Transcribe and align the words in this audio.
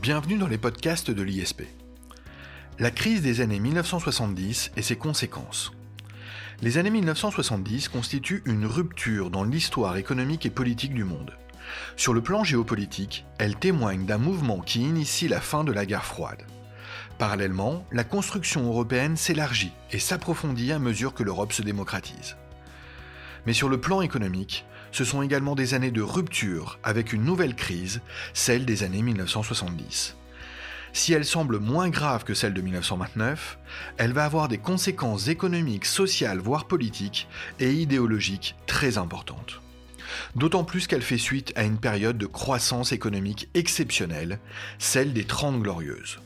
Bienvenue 0.00 0.38
dans 0.38 0.48
les 0.48 0.56
podcasts 0.56 1.10
de 1.10 1.20
l'ISP. 1.20 1.64
La 2.78 2.90
crise 2.90 3.20
des 3.20 3.42
années 3.42 3.60
1970 3.60 4.72
et 4.74 4.80
ses 4.80 4.96
conséquences. 4.96 5.72
Les 6.62 6.78
années 6.78 6.88
1970 6.88 7.90
constituent 7.90 8.42
une 8.46 8.64
rupture 8.64 9.28
dans 9.28 9.44
l'histoire 9.44 9.98
économique 9.98 10.46
et 10.46 10.50
politique 10.50 10.94
du 10.94 11.04
monde. 11.04 11.36
Sur 11.98 12.14
le 12.14 12.22
plan 12.22 12.44
géopolitique, 12.44 13.26
elles 13.36 13.56
témoignent 13.56 14.06
d'un 14.06 14.16
mouvement 14.16 14.60
qui 14.60 14.80
initie 14.80 15.28
la 15.28 15.42
fin 15.42 15.64
de 15.64 15.72
la 15.72 15.84
guerre 15.84 16.06
froide. 16.06 16.46
Parallèlement, 17.18 17.84
la 17.92 18.04
construction 18.04 18.66
européenne 18.68 19.18
s'élargit 19.18 19.72
et 19.90 19.98
s'approfondit 19.98 20.72
à 20.72 20.78
mesure 20.78 21.12
que 21.12 21.24
l'Europe 21.24 21.52
se 21.52 21.60
démocratise. 21.60 22.36
Mais 23.44 23.52
sur 23.52 23.68
le 23.68 23.78
plan 23.78 24.00
économique, 24.00 24.64
ce 24.92 25.04
sont 25.04 25.22
également 25.22 25.54
des 25.54 25.74
années 25.74 25.90
de 25.90 26.02
rupture 26.02 26.78
avec 26.82 27.12
une 27.12 27.24
nouvelle 27.24 27.54
crise, 27.54 28.00
celle 28.34 28.64
des 28.64 28.82
années 28.82 29.02
1970. 29.02 30.16
Si 30.92 31.12
elle 31.12 31.24
semble 31.24 31.58
moins 31.58 31.88
grave 31.88 32.24
que 32.24 32.34
celle 32.34 32.54
de 32.54 32.60
1929, 32.60 33.58
elle 33.96 34.12
va 34.12 34.24
avoir 34.24 34.48
des 34.48 34.58
conséquences 34.58 35.28
économiques, 35.28 35.86
sociales, 35.86 36.40
voire 36.40 36.66
politiques 36.66 37.28
et 37.60 37.72
idéologiques 37.72 38.56
très 38.66 38.98
importantes. 38.98 39.60
D'autant 40.34 40.64
plus 40.64 40.88
qu'elle 40.88 41.02
fait 41.02 41.18
suite 41.18 41.52
à 41.54 41.62
une 41.62 41.78
période 41.78 42.18
de 42.18 42.26
croissance 42.26 42.90
économique 42.90 43.48
exceptionnelle, 43.54 44.40
celle 44.78 45.12
des 45.12 45.24
Trente 45.24 45.60
Glorieuses. 45.62 46.18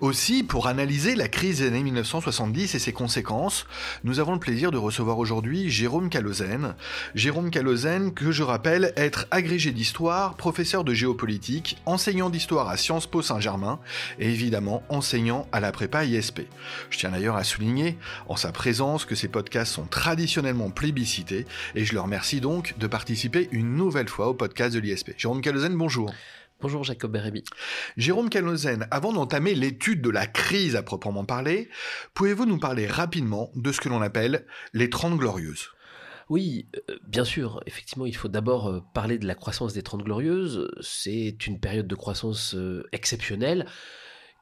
Aussi, 0.00 0.42
pour 0.42 0.66
analyser 0.66 1.14
la 1.14 1.28
crise 1.28 1.58
des 1.58 1.66
années 1.66 1.82
1970 1.82 2.74
et 2.74 2.78
ses 2.78 2.92
conséquences, 2.92 3.66
nous 4.04 4.20
avons 4.20 4.32
le 4.34 4.38
plaisir 4.38 4.70
de 4.70 4.78
recevoir 4.78 5.18
aujourd'hui 5.18 5.70
Jérôme 5.70 6.08
Calozen. 6.08 6.74
Jérôme 7.14 7.50
Calozen, 7.50 8.12
que 8.12 8.32
je 8.32 8.42
rappelle 8.42 8.92
être 8.96 9.26
agrégé 9.30 9.72
d'histoire, 9.72 10.34
professeur 10.34 10.84
de 10.84 10.94
géopolitique, 10.94 11.78
enseignant 11.86 12.30
d'histoire 12.30 12.68
à 12.68 12.76
Sciences 12.76 13.06
Po 13.06 13.22
Saint-Germain 13.22 13.78
et 14.18 14.30
évidemment 14.30 14.82
enseignant 14.88 15.46
à 15.52 15.60
la 15.60 15.72
prépa 15.72 16.04
ISP. 16.04 16.42
Je 16.90 16.98
tiens 16.98 17.10
d'ailleurs 17.10 17.36
à 17.36 17.44
souligner 17.44 17.96
en 18.28 18.36
sa 18.36 18.52
présence 18.52 19.04
que 19.04 19.14
ces 19.14 19.28
podcasts 19.28 19.72
sont 19.72 19.86
traditionnellement 19.86 20.70
plébiscités 20.70 21.46
et 21.74 21.84
je 21.84 21.94
le 21.94 22.00
remercie 22.00 22.40
donc 22.40 22.74
de 22.78 22.86
participer 22.86 23.48
une 23.52 23.76
nouvelle 23.76 24.08
fois 24.08 24.28
au 24.28 24.34
podcast 24.34 24.74
de 24.74 24.80
l'ISP. 24.80 25.12
Jérôme 25.16 25.40
Calozen, 25.40 25.76
bonjour. 25.76 26.12
Bonjour 26.62 26.84
Jacob 26.84 27.10
Bérébi. 27.10 27.42
Jérôme 27.96 28.30
Canozen, 28.30 28.86
avant 28.92 29.12
d'entamer 29.12 29.56
l'étude 29.56 30.00
de 30.00 30.10
la 30.10 30.28
crise 30.28 30.76
à 30.76 30.84
proprement 30.84 31.24
parler, 31.24 31.68
pouvez-vous 32.14 32.46
nous 32.46 32.58
parler 32.58 32.86
rapidement 32.86 33.50
de 33.56 33.72
ce 33.72 33.80
que 33.80 33.88
l'on 33.88 34.00
appelle 34.00 34.46
les 34.72 34.88
Trente 34.88 35.18
Glorieuses? 35.18 35.70
Oui, 36.28 36.68
euh, 36.88 36.98
bien 37.04 37.24
sûr, 37.24 37.60
effectivement, 37.66 38.06
il 38.06 38.14
faut 38.14 38.28
d'abord 38.28 38.68
euh, 38.68 38.80
parler 38.94 39.18
de 39.18 39.26
la 39.26 39.34
croissance 39.34 39.72
des 39.72 39.82
Trente 39.82 40.04
Glorieuses. 40.04 40.70
C'est 40.80 41.48
une 41.48 41.58
période 41.58 41.88
de 41.88 41.96
croissance 41.96 42.54
euh, 42.54 42.86
exceptionnelle 42.92 43.66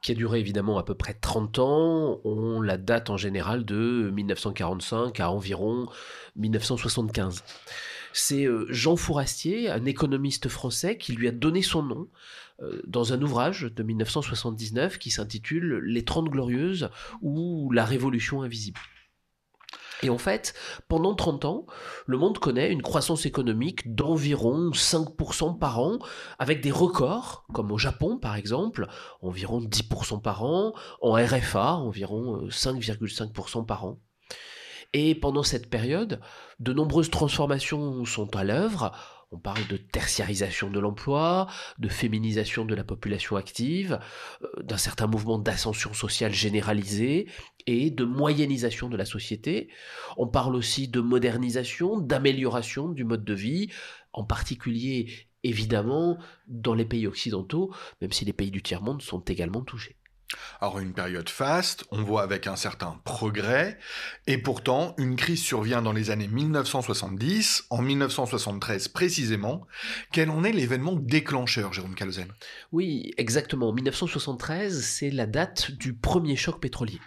qui 0.03 0.11
a 0.11 0.15
duré 0.15 0.39
évidemment 0.39 0.77
à 0.77 0.83
peu 0.83 0.93
près 0.93 1.15
30 1.15 1.57
ans. 1.57 2.21
On 2.23 2.61
la 2.61 2.77
date 2.77 3.09
en 3.09 3.17
général 3.17 3.65
de 3.65 4.11
1945 4.13 5.19
à 5.19 5.31
environ 5.31 5.89
1975 6.35 7.43
c'est 8.13 8.45
euh, 8.45 8.65
Jean 8.69 8.95
Fourastier, 8.95 9.69
un 9.69 9.85
économiste 9.85 10.49
français, 10.49 10.97
qui 10.97 11.13
lui 11.13 11.27
a 11.27 11.31
donné 11.31 11.61
son 11.61 11.83
nom 11.83 12.07
euh, 12.61 12.81
dans 12.85 13.13
un 13.13 13.21
ouvrage 13.21 13.63
de 13.63 13.83
1979 13.83 14.97
qui 14.97 15.11
s'intitule 15.11 15.79
Les 15.83 16.05
Trente 16.05 16.29
Glorieuses 16.29 16.89
ou 17.21 17.71
La 17.71 17.85
Révolution 17.85 18.41
invisible. 18.41 18.79
Et 20.03 20.09
en 20.09 20.17
fait, 20.17 20.53
pendant 20.87 21.13
30 21.13 21.45
ans, 21.45 21.65
le 22.07 22.17
monde 22.17 22.39
connaît 22.39 22.71
une 22.71 22.81
croissance 22.81 23.25
économique 23.25 23.93
d'environ 23.93 24.71
5% 24.71 25.59
par 25.59 25.79
an, 25.79 25.99
avec 26.39 26.61
des 26.61 26.71
records, 26.71 27.45
comme 27.53 27.71
au 27.71 27.77
Japon 27.77 28.17
par 28.17 28.35
exemple, 28.35 28.87
environ 29.21 29.61
10% 29.61 30.21
par 30.21 30.43
an, 30.43 30.73
en 31.01 31.13
RFA, 31.13 31.73
environ 31.73 32.47
5,5% 32.47 33.59
euh, 33.59 33.63
par 33.63 33.85
an. 33.85 33.99
Et 34.93 35.15
pendant 35.15 35.43
cette 35.43 35.69
période, 35.69 36.19
de 36.59 36.73
nombreuses 36.73 37.09
transformations 37.09 38.03
sont 38.05 38.35
à 38.35 38.43
l'œuvre. 38.43 38.91
On 39.33 39.37
parle 39.37 39.65
de 39.67 39.77
tertiarisation 39.77 40.69
de 40.69 40.79
l'emploi, 40.79 41.47
de 41.79 41.87
féminisation 41.87 42.65
de 42.65 42.75
la 42.75 42.83
population 42.83 43.37
active, 43.37 43.99
euh, 44.43 44.63
d'un 44.63 44.75
certain 44.75 45.07
mouvement 45.07 45.39
d'ascension 45.39 45.93
sociale 45.93 46.33
généralisée 46.33 47.29
et 47.65 47.91
de 47.91 48.03
moyennisation 48.03 48.89
de 48.89 48.97
la 48.97 49.05
société. 49.05 49.69
On 50.17 50.27
parle 50.27 50.55
aussi 50.55 50.89
de 50.89 50.99
modernisation, 50.99 51.97
d'amélioration 51.97 52.89
du 52.89 53.05
mode 53.05 53.23
de 53.23 53.33
vie, 53.33 53.69
en 54.11 54.25
particulier 54.25 55.29
évidemment 55.43 56.17
dans 56.47 56.73
les 56.73 56.85
pays 56.85 57.07
occidentaux, 57.07 57.73
même 58.01 58.11
si 58.11 58.25
les 58.25 58.33
pays 58.33 58.51
du 58.51 58.61
tiers-monde 58.61 59.01
sont 59.01 59.21
également 59.21 59.61
touchés. 59.61 59.95
Alors 60.59 60.79
une 60.79 60.93
période 60.93 61.29
faste, 61.29 61.85
on 61.91 62.03
voit 62.03 62.23
avec 62.23 62.47
un 62.47 62.55
certain 62.55 62.99
progrès, 63.03 63.77
et 64.27 64.37
pourtant 64.37 64.93
une 64.97 65.15
crise 65.15 65.41
survient 65.41 65.81
dans 65.81 65.93
les 65.93 66.09
années 66.11 66.27
1970, 66.27 67.65
en 67.69 67.81
1973 67.81 68.87
précisément. 68.89 69.65
Quel 70.11 70.29
en 70.29 70.43
est 70.43 70.51
l'événement 70.51 70.95
déclencheur, 70.95 71.73
Jérôme 71.73 71.95
Calzen 71.95 72.27
Oui, 72.71 73.13
exactement. 73.17 73.73
1973, 73.73 74.83
c'est 74.83 75.09
la 75.09 75.25
date 75.25 75.71
du 75.71 75.93
premier 75.93 76.35
choc 76.35 76.59
pétrolier. 76.59 76.99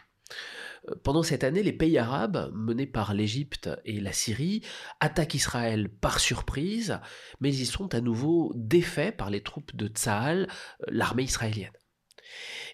Euh, 0.88 0.94
pendant 1.02 1.22
cette 1.22 1.44
année, 1.44 1.62
les 1.62 1.72
pays 1.72 1.98
arabes, 1.98 2.50
menés 2.54 2.86
par 2.86 3.14
l'Égypte 3.14 3.70
et 3.84 4.00
la 4.00 4.12
Syrie, 4.12 4.62
attaquent 5.00 5.34
Israël 5.34 5.88
par 5.88 6.20
surprise, 6.20 7.00
mais 7.40 7.54
ils 7.54 7.66
sont 7.66 7.94
à 7.94 8.00
nouveau 8.00 8.52
défaits 8.54 9.16
par 9.16 9.30
les 9.30 9.42
troupes 9.42 9.74
de 9.74 9.88
Tsahal, 9.88 10.48
euh, 10.82 10.86
l'armée 10.88 11.24
israélienne. 11.24 11.72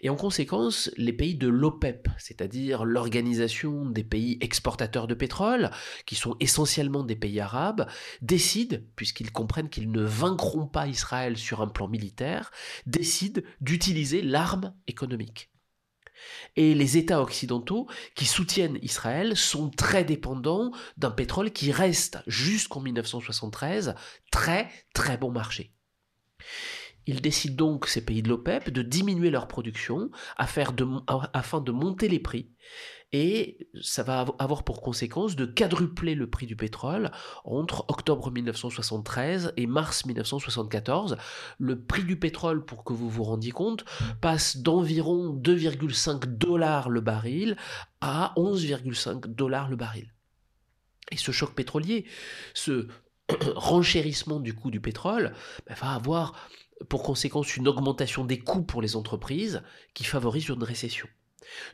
Et 0.03 0.09
en 0.09 0.17
conséquence, 0.17 0.91
les 0.97 1.13
pays 1.13 1.35
de 1.35 1.49
l'OPEP, 1.49 2.09
c'est-à-dire 2.19 2.85
l'organisation 2.85 3.87
des 3.87 4.05
pays 4.05 4.39
exportateurs 4.41 5.07
de 5.07 5.15
pétrole, 5.15 5.71
qui 6.07 6.15
sont 6.15 6.37
essentiellement 6.41 7.05
des 7.05 7.17
pays 7.17 7.41
arabes, 7.41 7.87
décident, 8.23 8.79
puisqu'ils 8.97 9.33
comprennent 9.33 9.69
qu'ils 9.69 9.91
ne 9.91 10.03
vaincront 10.03 10.67
pas 10.67 10.87
Israël 10.87 11.37
sur 11.37 11.61
un 11.61 11.69
plan 11.69 11.89
militaire, 11.89 12.51
décident 12.87 13.43
d'utiliser 13.61 14.23
l'arme 14.23 14.75
économique. 14.87 15.51
Et 16.57 16.75
les 16.75 16.97
États 16.97 17.23
occidentaux 17.23 17.87
qui 18.15 18.27
soutiennent 18.27 18.79
Israël 18.83 19.37
sont 19.37 19.71
très 19.71 20.05
dépendants 20.05 20.71
d'un 20.97 21.11
pétrole 21.11 21.53
qui 21.53 21.73
reste 21.73 22.19
jusqu'en 22.27 22.81
1973 22.81 23.95
très 24.31 24.69
très 24.93 25.17
bon 25.17 25.31
marché. 25.31 25.73
Ils 27.07 27.21
décident 27.21 27.57
donc, 27.57 27.87
ces 27.87 28.05
pays 28.05 28.23
de 28.23 28.29
l'OPEP, 28.29 28.71
de 28.71 28.83
diminuer 28.83 29.31
leur 29.31 29.49
production 29.49 30.11
afin 30.37 31.61
de 31.61 31.73
monter 31.73 32.09
les 32.09 32.21
prix. 32.21 32.51
Et 33.13 33.69
ça 33.83 34.05
va 34.05 34.25
avoir 34.39 34.63
pour 34.63 34.83
conséquence 34.83 35.35
de 35.35 35.45
quadrupler 35.45 36.15
le 36.15 36.31
prix 36.31 36.47
du 36.47 36.55
pétrole 36.55 37.11
entre 37.45 37.85
octobre 37.89 38.31
1973 38.31 39.53
et 39.57 39.67
mars 39.67 40.07
1974. 40.07 41.17
Le 41.59 41.81
prix 41.81 42.05
du 42.05 42.17
pétrole, 42.17 42.65
pour 42.65 42.85
que 42.85 42.93
vous 42.93 43.11
vous 43.11 43.25
rendiez 43.25 43.51
compte, 43.51 43.85
passe 44.21 44.59
d'environ 44.59 45.35
2,5 45.35 46.27
dollars 46.37 46.89
le 46.89 47.01
baril 47.01 47.57
à 48.01 48.33
11,5 48.37 49.27
dollars 49.27 49.69
le 49.69 49.77
baril. 49.77 50.15
Et 51.11 51.17
ce 51.17 51.33
choc 51.33 51.53
pétrolier, 51.55 52.07
ce 52.55 52.87
renchérissement 53.57 54.39
du 54.39 54.55
coût 54.55 54.71
du 54.71 54.81
pétrole, 54.81 55.33
bah, 55.67 55.75
va 55.81 55.95
avoir 55.95 56.49
pour 56.89 57.03
conséquence 57.03 57.57
une 57.57 57.69
augmentation 57.69 58.25
des 58.25 58.39
coûts 58.39 58.63
pour 58.63 58.83
les 58.83 58.97
entreprises 58.97 59.63
qui 59.95 60.05
favorise 60.05 60.49
une 60.49 60.63
récession. 60.63 61.09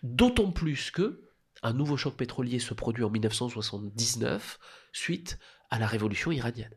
D'autant 0.02 0.50
plus 0.50 0.90
que 0.90 1.22
un 1.62 1.72
nouveau 1.72 1.96
choc 1.96 2.16
pétrolier 2.16 2.58
se 2.58 2.74
produit 2.74 3.04
en 3.04 3.10
1979 3.10 4.58
suite 4.92 5.38
à 5.70 5.78
la 5.78 5.86
révolution 5.86 6.30
iranienne. 6.30 6.74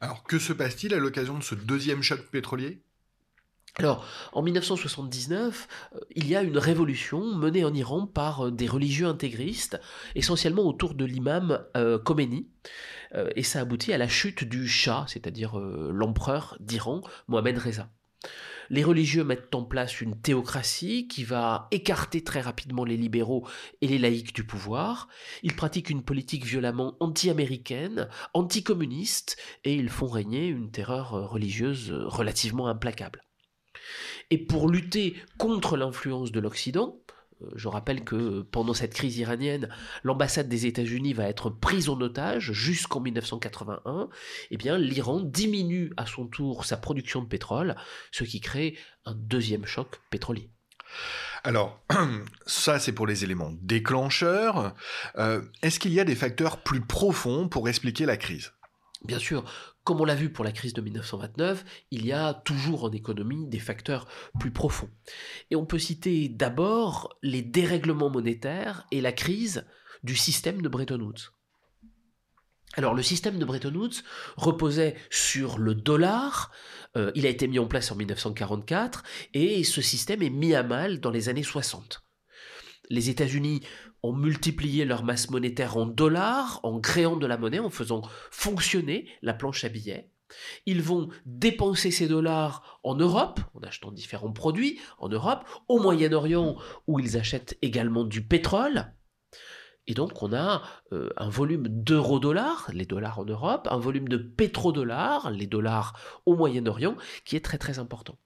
Alors 0.00 0.24
que 0.24 0.38
se 0.38 0.52
passe-t-il 0.52 0.94
à 0.94 0.98
l'occasion 0.98 1.38
de 1.38 1.42
ce 1.42 1.54
deuxième 1.54 2.02
choc 2.02 2.20
pétrolier? 2.30 2.82
Alors, 3.78 4.06
en 4.32 4.42
1979, 4.42 5.68
euh, 5.94 6.00
il 6.14 6.26
y 6.28 6.34
a 6.34 6.42
une 6.42 6.56
révolution 6.56 7.34
menée 7.34 7.62
en 7.62 7.74
Iran 7.74 8.06
par 8.06 8.46
euh, 8.46 8.50
des 8.50 8.66
religieux 8.66 9.06
intégristes, 9.06 9.78
essentiellement 10.14 10.62
autour 10.62 10.94
de 10.94 11.04
l'imam 11.04 11.62
euh, 11.76 11.98
Khomeini, 11.98 12.48
et 13.36 13.44
ça 13.44 13.60
aboutit 13.60 13.92
à 13.92 13.98
la 13.98 14.08
chute 14.08 14.44
du 14.44 14.68
Shah, 14.68 15.06
c'est-à-dire 15.08 15.56
l'empereur 15.58 16.56
d'Iran, 16.60 17.02
Mohamed 17.28 17.56
Reza. 17.56 17.88
Les 18.68 18.82
religieux 18.82 19.24
mettent 19.24 19.54
en 19.54 19.62
place 19.62 20.00
une 20.02 20.20
théocratie 20.20 21.06
qui 21.08 21.22
va 21.22 21.68
écarter 21.70 22.24
très 22.24 22.40
rapidement 22.40 22.84
les 22.84 22.96
libéraux 22.96 23.46
et 23.80 23.86
les 23.86 23.98
laïcs 23.98 24.34
du 24.34 24.44
pouvoir. 24.44 25.08
Ils 25.44 25.54
pratiquent 25.54 25.88
une 25.88 26.02
politique 26.02 26.44
violemment 26.44 26.96
anti-américaine, 27.00 28.08
anti-communiste, 28.34 29.38
et 29.64 29.74
ils 29.74 29.88
font 29.88 30.08
régner 30.08 30.48
une 30.48 30.70
terreur 30.72 31.30
religieuse 31.30 31.92
relativement 31.92 32.66
implacable. 32.66 33.22
Et 34.30 34.38
pour 34.38 34.68
lutter 34.68 35.16
contre 35.38 35.76
l'influence 35.76 36.32
de 36.32 36.40
l'Occident, 36.40 37.00
Euh, 37.42 37.50
je 37.54 37.68
rappelle 37.68 38.04
que 38.04 38.42
pendant 38.42 38.74
cette 38.74 38.94
crise 38.94 39.18
iranienne, 39.18 39.68
l'ambassade 40.02 40.48
des 40.48 40.66
États-Unis 40.66 41.12
va 41.12 41.28
être 41.28 41.50
prise 41.50 41.88
en 41.88 42.00
otage 42.00 42.52
jusqu'en 42.52 43.00
1981. 43.00 44.08
Eh 44.50 44.56
bien, 44.56 44.78
l'Iran 44.78 45.20
diminue 45.20 45.92
à 45.96 46.06
son 46.06 46.26
tour 46.26 46.64
sa 46.64 46.76
production 46.76 47.22
de 47.22 47.26
pétrole, 47.26 47.76
ce 48.10 48.24
qui 48.24 48.40
crée 48.40 48.76
un 49.04 49.14
deuxième 49.14 49.66
choc 49.66 50.00
pétrolier. 50.10 50.50
Alors, 51.44 51.80
ça 52.46 52.78
c'est 52.78 52.92
pour 52.92 53.06
les 53.06 53.24
éléments 53.24 53.52
déclencheurs. 53.60 54.74
Euh, 55.18 55.42
est-ce 55.62 55.78
qu'il 55.78 55.92
y 55.92 56.00
a 56.00 56.04
des 56.04 56.16
facteurs 56.16 56.62
plus 56.62 56.80
profonds 56.80 57.48
pour 57.48 57.68
expliquer 57.68 58.06
la 58.06 58.16
crise? 58.16 58.52
Bien 59.04 59.18
sûr, 59.18 59.44
comme 59.86 60.00
on 60.00 60.04
l'a 60.04 60.16
vu 60.16 60.30
pour 60.30 60.44
la 60.44 60.50
crise 60.50 60.74
de 60.74 60.80
1929, 60.80 61.64
il 61.92 62.04
y 62.04 62.12
a 62.12 62.34
toujours 62.34 62.84
en 62.84 62.90
économie 62.90 63.46
des 63.46 63.60
facteurs 63.60 64.08
plus 64.40 64.50
profonds. 64.50 64.90
Et 65.52 65.56
on 65.56 65.64
peut 65.64 65.78
citer 65.78 66.28
d'abord 66.28 67.16
les 67.22 67.40
dérèglements 67.40 68.10
monétaires 68.10 68.84
et 68.90 69.00
la 69.00 69.12
crise 69.12 69.64
du 70.02 70.16
système 70.16 70.60
de 70.60 70.68
Bretton 70.68 71.00
Woods. 71.00 71.30
Alors 72.74 72.94
le 72.94 73.02
système 73.04 73.38
de 73.38 73.44
Bretton 73.44 73.74
Woods 73.74 74.02
reposait 74.36 74.96
sur 75.08 75.56
le 75.56 75.76
dollar, 75.76 76.50
euh, 76.96 77.12
il 77.14 77.24
a 77.24 77.30
été 77.30 77.46
mis 77.46 77.60
en 77.60 77.66
place 77.66 77.92
en 77.92 77.94
1944 77.94 79.04
et 79.34 79.62
ce 79.62 79.80
système 79.80 80.20
est 80.20 80.30
mis 80.30 80.54
à 80.56 80.64
mal 80.64 80.98
dans 80.98 81.12
les 81.12 81.28
années 81.28 81.44
60. 81.44 82.02
Les 82.90 83.08
États-Unis 83.08 83.62
ont 84.02 84.12
multiplié 84.12 84.84
leur 84.84 85.04
masse 85.04 85.30
monétaire 85.30 85.76
en 85.76 85.86
dollars, 85.86 86.60
en 86.62 86.80
créant 86.80 87.16
de 87.16 87.26
la 87.26 87.38
monnaie, 87.38 87.58
en 87.58 87.70
faisant 87.70 88.02
fonctionner 88.30 89.08
la 89.22 89.34
planche 89.34 89.64
à 89.64 89.68
billets. 89.68 90.10
Ils 90.66 90.82
vont 90.82 91.08
dépenser 91.24 91.90
ces 91.90 92.08
dollars 92.08 92.80
en 92.82 92.96
Europe, 92.96 93.40
en 93.54 93.60
achetant 93.60 93.92
différents 93.92 94.32
produits 94.32 94.80
en 94.98 95.08
Europe, 95.08 95.44
au 95.68 95.78
Moyen-Orient, 95.80 96.56
où 96.86 96.98
ils 96.98 97.16
achètent 97.16 97.56
également 97.62 98.04
du 98.04 98.26
pétrole. 98.26 98.92
Et 99.86 99.94
donc 99.94 100.22
on 100.22 100.32
a 100.32 100.62
euh, 100.92 101.10
un 101.16 101.28
volume 101.28 101.68
d'euros-dollars, 101.68 102.70
les 102.72 102.86
dollars 102.86 103.20
en 103.20 103.24
Europe, 103.24 103.68
un 103.70 103.78
volume 103.78 104.08
de 104.08 104.16
pétrodollars, 104.16 105.30
les 105.30 105.46
dollars 105.46 106.20
au 106.26 106.34
Moyen-Orient, 106.34 106.96
qui 107.24 107.36
est 107.36 107.44
très 107.44 107.58
très 107.58 107.78
important. 107.78 108.18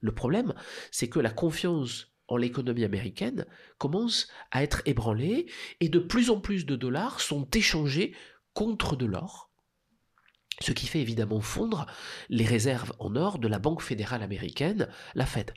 Le 0.00 0.14
problème, 0.14 0.54
c'est 0.90 1.08
que 1.08 1.20
la 1.20 1.30
confiance 1.30 2.11
l'économie 2.36 2.84
américaine 2.84 3.46
commence 3.78 4.28
à 4.50 4.62
être 4.62 4.82
ébranlée 4.86 5.46
et 5.80 5.88
de 5.88 5.98
plus 5.98 6.30
en 6.30 6.40
plus 6.40 6.66
de 6.66 6.76
dollars 6.76 7.20
sont 7.20 7.48
échangés 7.54 8.14
contre 8.54 8.96
de 8.96 9.06
l'or, 9.06 9.50
ce 10.60 10.72
qui 10.72 10.86
fait 10.86 11.00
évidemment 11.00 11.40
fondre 11.40 11.86
les 12.28 12.44
réserves 12.44 12.92
en 12.98 13.16
or 13.16 13.38
de 13.38 13.48
la 13.48 13.58
Banque 13.58 13.82
fédérale 13.82 14.22
américaine, 14.22 14.88
la 15.14 15.26
Fed. 15.26 15.52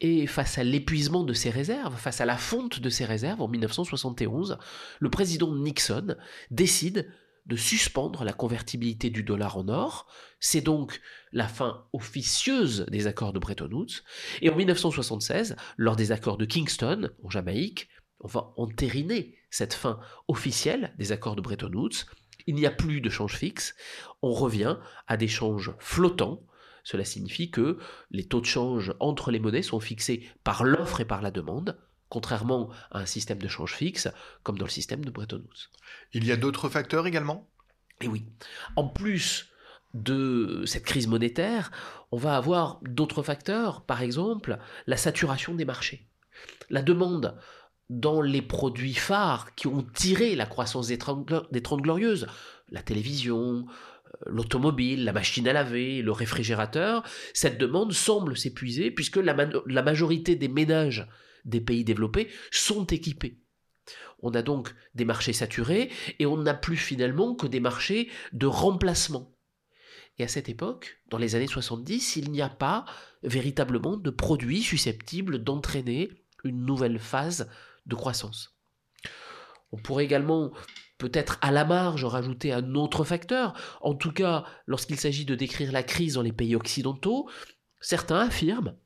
Et 0.00 0.26
face 0.26 0.58
à 0.58 0.64
l'épuisement 0.64 1.24
de 1.24 1.32
ces 1.32 1.50
réserves, 1.50 1.96
face 1.96 2.20
à 2.20 2.26
la 2.26 2.36
fonte 2.36 2.80
de 2.80 2.90
ces 2.90 3.04
réserves 3.04 3.40
en 3.40 3.48
1971, 3.48 4.58
le 4.98 5.10
président 5.10 5.54
Nixon 5.54 6.16
décide 6.50 7.10
de 7.46 7.56
suspendre 7.56 8.24
la 8.24 8.32
convertibilité 8.32 9.10
du 9.10 9.22
dollar 9.22 9.56
en 9.56 9.68
or. 9.68 10.06
C'est 10.40 10.60
donc 10.60 11.00
la 11.32 11.46
fin 11.46 11.86
officieuse 11.92 12.86
des 12.88 13.06
accords 13.06 13.32
de 13.32 13.38
Bretton 13.38 13.70
Woods. 13.70 14.02
Et 14.40 14.50
en 14.50 14.56
1976, 14.56 15.56
lors 15.76 15.96
des 15.96 16.12
accords 16.12 16.38
de 16.38 16.46
Kingston, 16.46 17.10
en 17.22 17.30
Jamaïque, 17.30 17.88
on 18.20 18.28
va 18.28 18.52
entériner 18.56 19.36
cette 19.50 19.74
fin 19.74 20.00
officielle 20.28 20.94
des 20.98 21.12
accords 21.12 21.36
de 21.36 21.42
Bretton 21.42 21.72
Woods. 21.72 22.06
Il 22.46 22.54
n'y 22.54 22.66
a 22.66 22.70
plus 22.70 23.00
de 23.00 23.10
change 23.10 23.36
fixe. 23.36 23.74
On 24.22 24.32
revient 24.32 24.78
à 25.06 25.16
des 25.16 25.28
changes 25.28 25.72
flottants. 25.78 26.46
Cela 26.82 27.04
signifie 27.04 27.50
que 27.50 27.78
les 28.10 28.26
taux 28.26 28.40
de 28.40 28.46
change 28.46 28.94
entre 29.00 29.30
les 29.30 29.38
monnaies 29.38 29.62
sont 29.62 29.80
fixés 29.80 30.28
par 30.44 30.64
l'offre 30.64 31.00
et 31.00 31.06
par 31.06 31.22
la 31.22 31.30
demande 31.30 31.78
contrairement 32.08 32.70
à 32.90 33.00
un 33.00 33.06
système 33.06 33.38
de 33.38 33.48
change 33.48 33.74
fixe 33.74 34.08
comme 34.42 34.58
dans 34.58 34.66
le 34.66 34.70
système 34.70 35.04
de 35.04 35.10
Bretton 35.10 35.38
Woods. 35.38 35.70
Il 36.12 36.24
y 36.24 36.32
a 36.32 36.36
d'autres 36.36 36.68
facteurs 36.68 37.06
également? 37.06 37.48
Et 38.00 38.08
oui. 38.08 38.24
En 38.76 38.88
plus 38.88 39.48
de 39.94 40.64
cette 40.66 40.84
crise 40.84 41.06
monétaire, 41.06 41.70
on 42.10 42.16
va 42.16 42.36
avoir 42.36 42.80
d'autres 42.82 43.22
facteurs, 43.22 43.82
par 43.82 44.02
exemple 44.02 44.58
la 44.86 44.96
saturation 44.96 45.54
des 45.54 45.64
marchés. 45.64 46.06
La 46.68 46.82
demande 46.82 47.36
dans 47.90 48.20
les 48.20 48.42
produits 48.42 48.94
phares 48.94 49.54
qui 49.54 49.66
ont 49.66 49.86
tiré 49.94 50.34
la 50.34 50.46
croissance 50.46 50.88
des 50.88 50.98
30, 50.98 51.26
glorieuses, 51.82 52.26
la 52.70 52.82
télévision, 52.82 53.66
euh, 53.66 54.10
l'automobile, 54.26 55.04
la 55.04 55.12
machine 55.12 55.46
à 55.46 55.52
laver, 55.52 56.02
le 56.02 56.12
réfrigérateur, 56.12 57.04
cette 57.34 57.58
demande 57.58 57.92
semble 57.92 58.36
s'épuiser 58.36 58.90
puisque 58.90 59.18
la 59.18 59.82
majorité 59.82 60.34
des 60.34 60.48
ménages 60.48 61.06
des 61.44 61.60
pays 61.60 61.84
développés 61.84 62.28
sont 62.50 62.84
équipés. 62.86 63.38
On 64.22 64.32
a 64.34 64.42
donc 64.42 64.74
des 64.94 65.04
marchés 65.04 65.32
saturés 65.32 65.90
et 66.18 66.26
on 66.26 66.38
n'a 66.38 66.54
plus 66.54 66.76
finalement 66.76 67.34
que 67.34 67.46
des 67.46 67.60
marchés 67.60 68.10
de 68.32 68.46
remplacement. 68.46 69.34
Et 70.18 70.24
à 70.24 70.28
cette 70.28 70.48
époque, 70.48 71.00
dans 71.10 71.18
les 71.18 71.34
années 71.34 71.46
70, 71.46 72.16
il 72.16 72.30
n'y 72.30 72.40
a 72.40 72.48
pas 72.48 72.84
véritablement 73.22 73.96
de 73.96 74.10
produits 74.10 74.62
susceptibles 74.62 75.42
d'entraîner 75.42 76.10
une 76.44 76.64
nouvelle 76.64 76.98
phase 76.98 77.50
de 77.86 77.94
croissance. 77.94 78.56
On 79.72 79.76
pourrait 79.76 80.04
également 80.04 80.52
peut-être 80.98 81.38
à 81.42 81.50
la 81.50 81.64
marge 81.64 82.04
rajouter 82.04 82.52
un 82.52 82.74
autre 82.76 83.04
facteur. 83.04 83.54
En 83.80 83.94
tout 83.94 84.12
cas, 84.12 84.44
lorsqu'il 84.66 84.98
s'agit 84.98 85.24
de 85.24 85.34
décrire 85.34 85.72
la 85.72 85.82
crise 85.82 86.14
dans 86.14 86.22
les 86.22 86.32
pays 86.32 86.54
occidentaux, 86.54 87.28
certains 87.80 88.20
affirment 88.20 88.76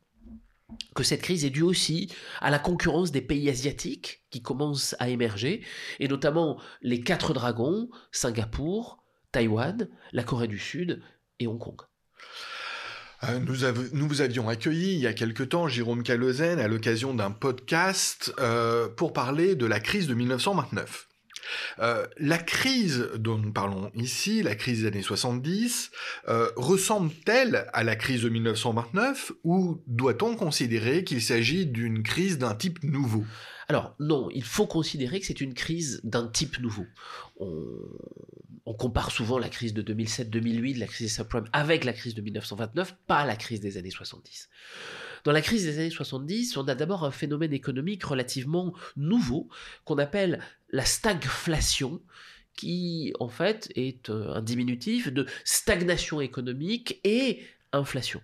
que 0.95 1.03
cette 1.03 1.23
crise 1.23 1.45
est 1.45 1.51
due 1.51 1.63
aussi 1.63 2.13
à 2.41 2.51
la 2.51 2.59
concurrence 2.59 3.13
des 3.13 3.21
pays 3.21 3.49
asiatiques 3.49 4.25
qui 4.31 4.43
commencent 4.43 4.95
à 4.99 5.09
émerger, 5.09 5.63
et 6.01 6.09
notamment 6.09 6.61
les 6.83 7.01
quatre 7.01 7.33
dragons, 7.33 7.89
Singapour, 8.13 9.03
Taïwan, 9.33 9.89
la 10.13 10.25
Corée 10.25 10.49
du 10.49 10.59
Sud 10.59 11.03
et 11.39 11.47
Hong 11.47 11.59
Kong. 11.59 11.81
Euh, 13.25 13.41
nous, 13.93 14.07
vous 14.07 14.21
avions 14.21 14.49
accueilli 14.49 14.95
il 14.95 15.01
y 15.01 15.07
a 15.07 15.13
quelque 15.13 15.43
temps 15.43 15.67
Jérôme 15.67 16.05
Calozen 16.05 16.61
à 16.61 16.69
l'occasion 16.69 17.15
d'un 17.15 17.33
podcast 17.33 18.33
euh, 18.39 18.89
pour 18.89 19.13
parler 19.13 19.57
de 19.57 19.67
la 19.67 19.81
crise 19.81 20.07
de 20.07 20.15
1929. 20.15 21.08
Euh, 21.79 22.07
la 22.19 22.39
crise 22.39 23.09
dont 23.17 23.39
nous 23.39 23.53
parlons 23.53 23.91
ici, 23.95 24.43
la 24.43 24.55
crise 24.55 24.83
des 24.83 24.89
années 24.89 25.03
70, 25.03 25.91
euh, 26.29 26.51
ressemble-t-elle 26.57 27.69
à 27.73 27.85
la 27.85 27.97
crise 27.97 28.23
de 28.23 28.29
1929 28.29 29.33
ou 29.45 29.83
doit-on 29.87 30.37
considérer 30.37 31.05
qu'il 31.05 31.23
s'agit 31.23 31.67
d'une 31.67 32.03
crise 32.03 32.39
d'un 32.39 32.55
type 32.55 32.83
nouveau? 32.83 33.25
Alors 33.69 33.95
non, 34.01 34.29
il 34.33 34.45
faut 34.45 34.67
considérer 34.67 35.21
que 35.21 35.27
c'est 35.27 35.41
une 35.43 35.53
crise 35.55 36.01
d'un 36.03 36.27
type 36.27 36.59
nouveau. 36.59 36.87
On, 38.69 38.75
compare 38.75 39.11
souvent 39.11 39.39
la 39.39 39.49
crise 39.49 39.75
de 39.75 39.83
2007-2008, 39.83 40.79
la 40.79 40.87
crise 40.87 41.07
des 41.07 41.13
subprimes, 41.13 41.49
avec 41.53 41.85
la 41.85 41.93
crise 41.93 42.15
de 42.15 42.23
1929, 42.23 42.97
pas 43.07 43.25
la 43.25 43.37
crise 43.37 43.61
des 43.61 43.77
années 43.77 43.91
70. 43.91 44.49
Dans 45.25 45.33
la 45.33 45.41
crise 45.41 45.65
des 45.65 45.79
années 45.79 45.91
70, 45.91 46.57
on 46.57 46.69
a 46.69 46.75
d'abord 46.75 47.05
un 47.05 47.11
phénomène 47.11 47.53
économique 47.53 48.05
relativement 48.05 48.75
nouveau 48.97 49.49
qu'on 49.85 49.99
appelle 49.99 50.41
la 50.71 50.85
stagflation, 50.85 52.01
qui 52.57 53.13
en 53.21 53.29
fait 53.29 53.71
est 53.77 54.11
euh, 54.11 54.35
un 54.35 54.43
diminutif 54.43 55.13
de 55.13 55.27
stagnation 55.45 56.21
économique 56.21 57.01
et 57.05 57.43
inflation. 57.73 58.21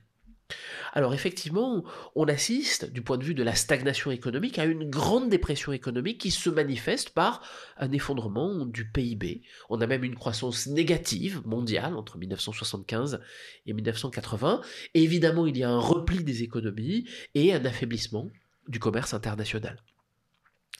Alors 0.93 1.15
effectivement, 1.15 1.85
on 2.15 2.27
assiste, 2.27 2.91
du 2.93 3.03
point 3.03 3.19
de 3.19 3.25
vue 3.25 3.35
de 3.35 3.43
la 3.43 3.55
stagnation 3.55 4.11
économique, 4.11 4.59
à 4.59 4.65
une 4.65 4.89
grande 4.89 5.29
dépression 5.29 5.73
économique 5.73 6.21
qui 6.21 6.31
se 6.31 6.51
manifeste 6.51 7.11
par 7.11 7.43
un 7.77 7.91
effondrement 7.93 8.67
du 8.67 8.91
PIB. 8.91 9.43
On 9.71 9.81
a 9.81 9.87
même 9.87 10.05
une 10.05 10.15
croissance 10.15 10.67
négative 10.67 11.43
mondiale 11.45 11.97
entre 11.97 12.19
1975 12.19 13.21
et 13.67 13.73
1980. 13.73 14.61
Et 14.95 15.03
évidemment, 15.03 15.47
il 15.47 15.57
y 15.59 15.65
a 15.65 15.71
un 15.71 15.81
repli 15.81 16.23
des 16.23 16.43
économies 16.43 17.09
et 17.35 17.53
un 17.53 17.65
affaiblissement 17.65 18.31
du 18.69 18.79
commerce 18.79 19.15
international. 19.15 19.83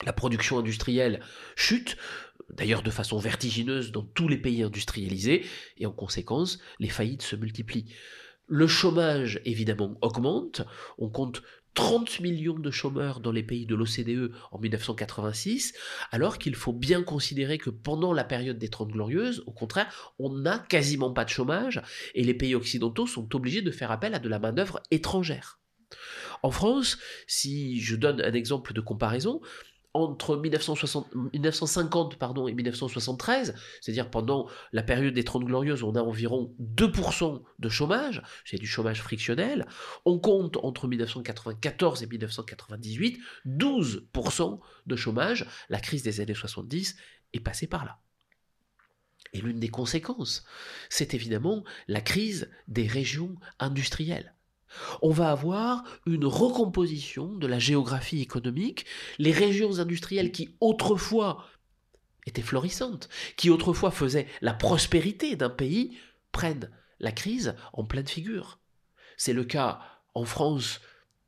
La 0.05 0.13
production 0.13 0.59
industrielle 0.59 1.21
chute, 1.55 1.97
d'ailleurs 2.51 2.83
de 2.83 2.91
façon 2.91 3.19
vertigineuse 3.19 3.93
dans 3.93 4.03
tous 4.03 4.29
les 4.29 4.39
pays 4.39 4.63
industrialisés, 4.63 5.45
et 5.79 5.87
en 5.87 5.93
conséquence, 5.93 6.59
les 6.81 6.89
faillites 6.89 7.23
se 7.23 7.37
multiplient. 7.37 7.87
Le 8.47 8.67
chômage, 8.67 9.41
évidemment, 9.45 9.97
augmente. 10.03 10.63
On 10.99 11.09
compte 11.09 11.43
30 11.75 12.21
millions 12.21 12.59
de 12.59 12.71
chômeurs 12.71 13.21
dans 13.21 13.33
les 13.33 13.43
pays 13.43 13.67
de 13.67 13.75
l'OCDE 13.75 14.33
en 14.53 14.59
1986, 14.59 15.75
alors 16.13 16.39
qu'il 16.39 16.55
faut 16.55 16.73
bien 16.73 17.03
considérer 17.03 17.59
que 17.59 17.71
pendant 17.71 18.13
la 18.13 18.25
période 18.25 18.59
des 18.59 18.69
Trente 18.69 18.93
Glorieuses, 18.93 19.43
au 19.47 19.53
contraire, 19.53 20.15
on 20.19 20.31
n'a 20.31 20.59
quasiment 20.59 21.13
pas 21.13 21.25
de 21.25 21.31
chômage, 21.31 21.83
et 22.15 22.23
les 22.23 22.35
pays 22.35 22.55
occidentaux 22.55 23.07
sont 23.07 23.35
obligés 23.35 23.63
de 23.63 23.71
faire 23.71 23.91
appel 23.91 24.15
à 24.15 24.21
de 24.21 24.29
la 24.29 24.39
main-d'œuvre 24.39 24.81
étrangère. 24.91 25.59
En 26.43 26.51
France, 26.51 26.99
si 27.27 27.81
je 27.81 27.97
donne 27.97 28.21
un 28.21 28.33
exemple 28.33 28.73
de 28.73 28.81
comparaison, 28.81 29.41
entre 29.95 30.37
1950 30.37 32.17
pardon, 32.17 32.49
et 32.49 32.55
1973, 32.55 33.55
c'est-à-dire 33.81 34.11
pendant 34.11 34.49
la 34.73 34.83
période 34.83 35.15
des 35.15 35.25
Trente 35.25 35.45
Glorieuses, 35.45 35.85
on 35.85 35.95
a 35.95 36.03
environ 36.03 36.55
2% 36.61 37.43
de 37.59 37.69
chômage, 37.69 38.23
c'est 38.45 38.59
du 38.59 38.67
chômage 38.67 39.01
frictionnel. 39.03 39.67
On 40.05 40.19
compte 40.19 40.59
entre 40.59 40.89
1994 40.89 42.03
et 42.03 42.07
1998 42.07 43.21
12% 43.47 44.61
de 44.87 44.97
chômage. 44.97 45.47
La 45.69 45.81
crise 45.81 46.03
des 46.03 46.21
années 46.21 46.35
70 46.35 46.97
est 47.33 47.41
passée 47.41 47.69
par 47.69 47.85
là. 47.85 48.01
Et 49.33 49.41
l'une 49.41 49.59
des 49.59 49.69
conséquences, 49.69 50.45
c'est 50.89 51.15
évidemment 51.15 51.65
la 51.89 52.01
crise 52.01 52.51
des 52.69 52.87
régions 52.87 53.37
industrielles 53.59 54.34
on 55.03 55.11
va 55.11 55.31
avoir 55.31 55.85
une 56.07 56.27
recomposition 56.27 57.27
de 57.27 57.47
la 57.47 57.59
géographie 57.59 58.21
économique. 58.21 58.87
Les 59.19 59.33
régions 59.33 59.79
industrielles 59.79 60.33
qui 60.33 60.57
autrefois 60.61 61.47
étaient 62.27 62.43
florissantes, 62.43 63.09
qui 63.37 63.51
autrefois 63.51 63.91
faisaient 63.91 64.27
la 64.41 64.55
prospérité 64.55 65.37
d'un 65.37 65.51
pays, 65.51 65.97
prennent 66.33 66.71
la 67.01 67.13
crise 67.13 67.55
en 67.73 67.85
pleine 67.85 68.07
figure. 68.07 68.59
C'est 69.17 69.33
le 69.33 69.45
cas 69.45 69.81
en 70.15 70.25
France, 70.25 70.81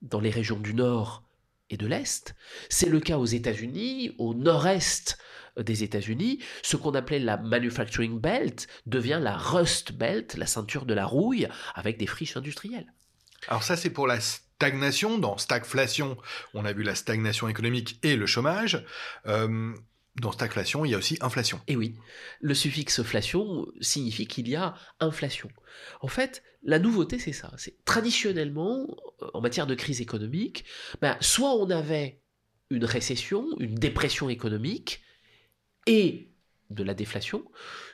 dans 0.02 0.20
les 0.20 0.30
régions 0.30 0.58
du 0.58 0.74
Nord 0.74 1.24
et 1.70 1.76
de 1.76 1.86
l'Est. 1.86 2.34
C'est 2.68 2.88
le 2.88 3.00
cas 3.00 3.18
aux 3.18 3.26
États-Unis, 3.26 4.14
au 4.18 4.34
nord-est 4.34 5.18
des 5.58 5.82
États-Unis. 5.82 6.40
Ce 6.62 6.76
qu'on 6.76 6.94
appelait 6.94 7.18
la 7.18 7.36
manufacturing 7.38 8.20
belt 8.20 8.68
devient 8.86 9.18
la 9.20 9.36
rust 9.36 9.92
belt, 9.92 10.36
la 10.36 10.46
ceinture 10.46 10.86
de 10.86 10.94
la 10.94 11.06
rouille, 11.06 11.48
avec 11.74 11.98
des 11.98 12.06
friches 12.06 12.36
industrielles. 12.36 12.92
Alors 13.48 13.62
ça, 13.62 13.76
c'est 13.76 13.90
pour 13.90 14.06
la 14.06 14.20
stagnation. 14.20 15.18
Dans 15.18 15.38
stagflation, 15.38 16.16
on 16.54 16.64
a 16.64 16.72
vu 16.72 16.82
la 16.82 16.94
stagnation 16.94 17.48
économique 17.48 17.98
et 18.02 18.16
le 18.16 18.26
chômage. 18.26 18.84
Euh, 19.26 19.72
dans 20.20 20.32
stagflation, 20.32 20.84
il 20.84 20.92
y 20.92 20.94
a 20.94 20.98
aussi 20.98 21.18
inflation. 21.20 21.60
Et 21.68 21.76
oui, 21.76 21.94
le 22.40 22.54
suffixe 22.54 23.02
flation 23.02 23.66
signifie 23.80 24.26
qu'il 24.26 24.48
y 24.48 24.56
a 24.56 24.74
inflation. 24.98 25.50
En 26.00 26.08
fait, 26.08 26.42
la 26.62 26.78
nouveauté, 26.78 27.18
c'est 27.18 27.32
ça. 27.32 27.52
C'est 27.58 27.84
traditionnellement, 27.84 28.86
en 29.34 29.40
matière 29.40 29.66
de 29.66 29.74
crise 29.74 30.00
économique, 30.00 30.64
ben, 31.02 31.16
soit 31.20 31.54
on 31.54 31.68
avait 31.68 32.22
une 32.70 32.84
récession, 32.84 33.46
une 33.60 33.74
dépression 33.74 34.28
économique, 34.28 35.02
et 35.86 36.30
de 36.70 36.82
la 36.82 36.94
déflation, 36.94 37.44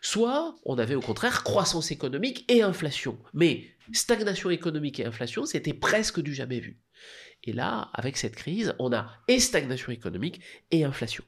soit 0.00 0.55
on 0.64 0.79
avait 0.79 0.95
au 0.95 1.00
contraire 1.00 1.43
croissance 1.45 1.91
économique 1.91 2.45
et 2.50 2.62
inflation. 2.62 3.19
Mais 3.35 3.67
stagnation 3.93 4.50
économique 4.50 5.00
et 5.00 5.05
inflation, 5.05 5.45
c'était 5.45 5.75
presque 5.75 6.21
du 6.21 6.35
jamais 6.35 6.61
vu. 6.61 6.79
Et 7.45 7.52
là, 7.52 7.91
avec 7.95 8.17
cette 8.17 8.37
crise, 8.37 8.75
on 8.79 8.93
a 8.93 9.11
et 9.29 9.41
stagnation 9.41 9.93
économique 9.93 10.41
et 10.71 10.85
inflation. 10.85 11.25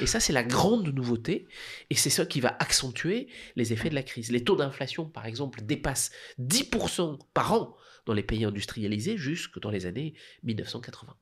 Et 0.00 0.06
ça, 0.06 0.18
c'est 0.18 0.32
la 0.32 0.42
grande 0.42 0.88
nouveauté, 0.88 1.46
et 1.90 1.94
c'est 1.94 2.10
ça 2.10 2.26
qui 2.26 2.40
va 2.40 2.56
accentuer 2.58 3.28
les 3.54 3.72
effets 3.72 3.90
de 3.90 3.94
la 3.94 4.02
crise. 4.02 4.32
Les 4.32 4.42
taux 4.42 4.56
d'inflation, 4.56 5.04
par 5.04 5.26
exemple, 5.26 5.62
dépassent 5.62 6.10
10% 6.40 7.18
par 7.32 7.52
an 7.52 7.76
dans 8.06 8.14
les 8.14 8.22
pays 8.22 8.44
industrialisés 8.44 9.16
jusque 9.16 9.60
dans 9.60 9.70
les 9.70 9.86
années 9.86 10.14
1980. 10.42 11.14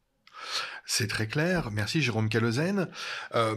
C'est 0.85 1.09
très 1.09 1.27
clair. 1.27 1.71
Merci 1.71 2.03
Jérôme 2.03 2.29
Calozen. 2.29 2.89
Euh, 3.35 3.57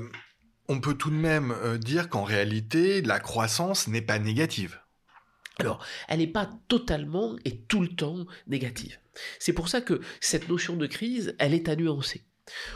on 0.69 0.79
peut 0.79 0.93
tout 0.93 1.09
de 1.09 1.15
même 1.15 1.51
euh, 1.51 1.77
dire 1.77 2.09
qu'en 2.09 2.23
réalité, 2.23 3.01
la 3.01 3.19
croissance 3.19 3.87
n'est 3.87 4.03
pas 4.03 4.19
négative. 4.19 4.79
Alors, 5.57 5.83
elle 6.07 6.19
n'est 6.19 6.27
pas 6.27 6.49
totalement 6.69 7.35
et 7.43 7.57
tout 7.57 7.81
le 7.81 7.89
temps 7.89 8.25
négative. 8.47 8.97
C'est 9.39 9.51
pour 9.51 9.67
ça 9.67 9.81
que 9.81 9.99
cette 10.21 10.47
notion 10.47 10.77
de 10.77 10.87
crise, 10.87 11.35
elle 11.39 11.53
est 11.53 11.67
à 11.67 11.75
nuancer. 11.75 12.23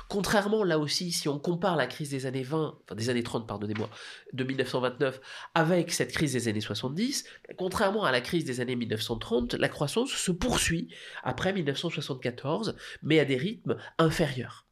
Contrairement, 0.10 0.64
là 0.64 0.78
aussi, 0.80 1.12
si 1.12 1.30
on 1.30 1.40
compare 1.40 1.76
la 1.76 1.88
crise 1.88 2.10
des 2.10 2.26
années 2.26 2.44
20, 2.44 2.80
enfin 2.84 2.96
des 2.96 3.10
années 3.10 3.24
30, 3.24 3.48
pardonnez-moi, 3.48 3.90
de 4.34 4.44
1929 4.44 5.22
avec 5.56 5.92
cette 5.92 6.12
crise 6.12 6.34
des 6.34 6.48
années 6.48 6.62
70, 6.62 7.26
contrairement 7.58 8.04
à 8.04 8.12
la 8.12 8.22
crise 8.22 8.44
des 8.44 8.60
années 8.60 8.76
1930, 8.76 9.54
la 9.54 9.70
croissance 9.70 10.12
se 10.12 10.32
poursuit 10.32 10.90
après 11.24 11.54
1974, 11.54 12.76
mais 13.02 13.20
à 13.20 13.26
des 13.26 13.38
rythmes 13.38 13.78
inférieurs. 13.98 14.63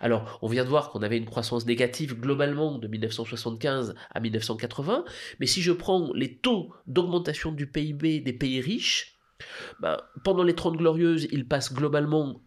Alors, 0.00 0.38
on 0.42 0.48
vient 0.48 0.64
de 0.64 0.68
voir 0.68 0.90
qu'on 0.90 1.02
avait 1.02 1.18
une 1.18 1.26
croissance 1.26 1.66
négative 1.66 2.18
globalement 2.18 2.78
de 2.78 2.88
1975 2.88 3.94
à 4.10 4.20
1980, 4.20 5.04
mais 5.40 5.46
si 5.46 5.60
je 5.60 5.72
prends 5.72 6.12
les 6.14 6.36
taux 6.36 6.72
d'augmentation 6.86 7.52
du 7.52 7.66
PIB 7.66 8.20
des 8.20 8.32
pays 8.32 8.60
riches, 8.60 9.18
ben, 9.80 9.98
pendant 10.24 10.42
les 10.42 10.54
30 10.54 10.76
glorieuses, 10.76 11.28
ils 11.30 11.46
passent 11.46 11.72
globalement 11.72 12.42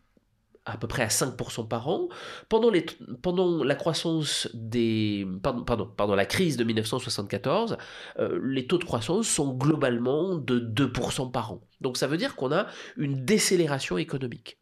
à 0.66 0.78
peu 0.78 0.88
près 0.88 1.04
à 1.04 1.08
5% 1.08 1.68
par 1.68 1.88
an. 1.88 2.10
Pendant, 2.50 3.64
la 3.64 3.76
croissance 3.76 4.48
des... 4.54 5.28
Pardon, 5.42 5.64
pardon, 5.64 5.92
pendant 5.96 6.16
la 6.16 6.26
crise 6.26 6.58
de 6.58 6.64
1974, 6.64 7.78
euh, 8.20 8.40
les 8.44 8.68
taux 8.68 8.78
de 8.78 8.84
croissance 8.84 9.28
sont 9.28 9.54
globalement 9.54 10.36
de 10.36 10.60
2% 10.60 11.32
par 11.32 11.54
an. 11.54 11.62
Donc 11.82 11.98
ça 11.98 12.08
veut 12.08 12.18
dire 12.18 12.36
qu'on 12.36 12.52
a 12.52 12.68
une 12.98 13.26
décélération 13.26 13.98
économique. 13.98 14.61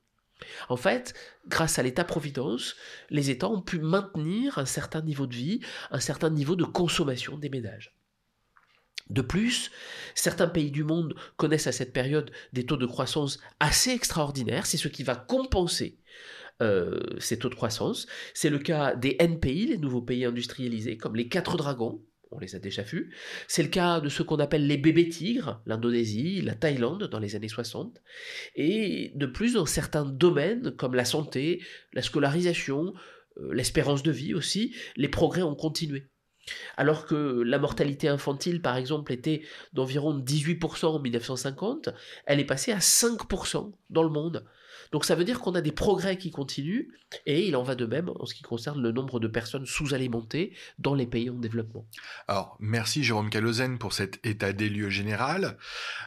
En 0.69 0.77
fait, 0.77 1.13
grâce 1.47 1.79
à 1.79 1.83
l'État-providence, 1.83 2.75
les 3.09 3.29
États 3.29 3.49
ont 3.49 3.61
pu 3.61 3.79
maintenir 3.79 4.57
un 4.57 4.65
certain 4.65 5.01
niveau 5.01 5.27
de 5.27 5.35
vie, 5.35 5.59
un 5.91 5.99
certain 5.99 6.29
niveau 6.29 6.55
de 6.55 6.63
consommation 6.63 7.37
des 7.37 7.49
ménages. 7.49 7.95
De 9.09 9.21
plus, 9.21 9.71
certains 10.13 10.47
pays 10.47 10.71
du 10.71 10.83
monde 10.83 11.15
connaissent 11.35 11.67
à 11.67 11.71
cette 11.71 11.93
période 11.93 12.31
des 12.53 12.65
taux 12.65 12.77
de 12.77 12.85
croissance 12.85 13.39
assez 13.59 13.89
extraordinaires, 13.89 14.67
c'est 14.67 14.77
ce 14.77 14.87
qui 14.87 15.03
va 15.03 15.15
compenser 15.15 15.97
euh, 16.61 16.99
ces 17.19 17.39
taux 17.39 17.49
de 17.49 17.55
croissance. 17.55 18.05
C'est 18.33 18.49
le 18.49 18.59
cas 18.59 18.93
des 18.93 19.15
NPI, 19.19 19.67
les 19.67 19.77
nouveaux 19.77 20.01
pays 20.01 20.25
industrialisés, 20.25 20.97
comme 20.97 21.15
les 21.15 21.27
quatre 21.27 21.57
dragons, 21.57 22.01
on 22.31 22.39
les 22.39 22.55
a 22.55 22.59
déjà 22.59 22.83
vus. 22.83 23.15
C'est 23.47 23.63
le 23.63 23.69
cas 23.69 23.99
de 23.99 24.09
ce 24.09 24.23
qu'on 24.23 24.39
appelle 24.39 24.67
les 24.67 24.77
bébés 24.77 25.09
tigres, 25.09 25.61
l'Indonésie, 25.65 26.41
la 26.41 26.55
Thaïlande 26.55 27.05
dans 27.05 27.19
les 27.19 27.35
années 27.35 27.49
60. 27.49 28.01
Et 28.55 29.11
de 29.15 29.25
plus, 29.25 29.53
dans 29.53 29.65
certains 29.65 30.05
domaines 30.05 30.71
comme 30.71 30.95
la 30.95 31.05
santé, 31.05 31.63
la 31.93 32.01
scolarisation, 32.01 32.93
euh, 33.37 33.53
l'espérance 33.53 34.03
de 34.03 34.11
vie 34.11 34.33
aussi, 34.33 34.75
les 34.95 35.09
progrès 35.09 35.41
ont 35.41 35.55
continué. 35.55 36.07
Alors 36.77 37.05
que 37.05 37.41
la 37.41 37.59
mortalité 37.59 38.07
infantile, 38.07 38.61
par 38.61 38.75
exemple, 38.75 39.11
était 39.11 39.43
d'environ 39.73 40.17
18% 40.17 40.85
en 40.85 40.99
1950, 40.99 41.89
elle 42.25 42.39
est 42.39 42.45
passée 42.45 42.71
à 42.71 42.79
5% 42.79 43.71
dans 43.89 44.03
le 44.03 44.09
monde. 44.09 44.45
Donc 44.91 45.05
ça 45.05 45.15
veut 45.15 45.23
dire 45.23 45.39
qu'on 45.39 45.53
a 45.55 45.61
des 45.61 45.71
progrès 45.71 46.17
qui 46.17 46.31
continuent, 46.31 46.87
et 47.25 47.47
il 47.47 47.55
en 47.55 47.63
va 47.63 47.75
de 47.75 47.85
même 47.85 48.09
en 48.19 48.25
ce 48.25 48.33
qui 48.33 48.43
concerne 48.43 48.81
le 48.81 48.91
nombre 48.91 49.19
de 49.19 49.27
personnes 49.27 49.65
sous-alimentées 49.65 50.53
dans 50.79 50.95
les 50.95 51.05
pays 51.05 51.29
en 51.29 51.35
développement. 51.35 51.85
Alors, 52.27 52.57
merci 52.59 53.03
Jérôme 53.03 53.29
Calozen 53.29 53.77
pour 53.77 53.93
cet 53.93 54.25
état 54.25 54.53
des 54.53 54.69
lieux 54.69 54.89
général. 54.89 55.57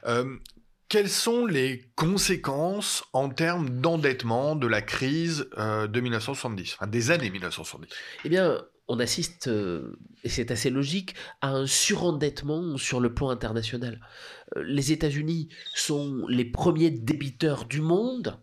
Euh, 0.07 0.37
quelles 0.89 1.09
sont 1.09 1.47
les 1.47 1.91
conséquences 1.95 3.05
en 3.13 3.31
termes 3.31 3.81
d'endettement 3.81 4.57
de 4.57 4.67
la 4.67 4.83
crise 4.83 5.49
euh, 5.57 5.87
de 5.87 6.01
1970, 6.01 6.75
enfin 6.75 6.87
des 6.87 7.11
années 7.11 7.31
1970 7.31 7.89
Eh 8.25 8.29
bien, 8.29 8.63
on 8.89 8.99
assiste, 8.99 9.47
euh, 9.47 9.97
et 10.25 10.29
c'est 10.29 10.51
assez 10.51 10.71
logique, 10.71 11.15
à 11.41 11.51
un 11.51 11.67
surendettement 11.67 12.77
sur 12.77 13.01
le 13.01 13.15
plan 13.15 13.31
international. 13.31 14.01
les 14.57 14.93
États-Unis 14.93 15.49
sont 15.75 16.27
les 16.29 16.45
premiers 16.45 16.91
débiteurs 16.91 17.65
du 17.65 17.81
monde, 17.81 18.39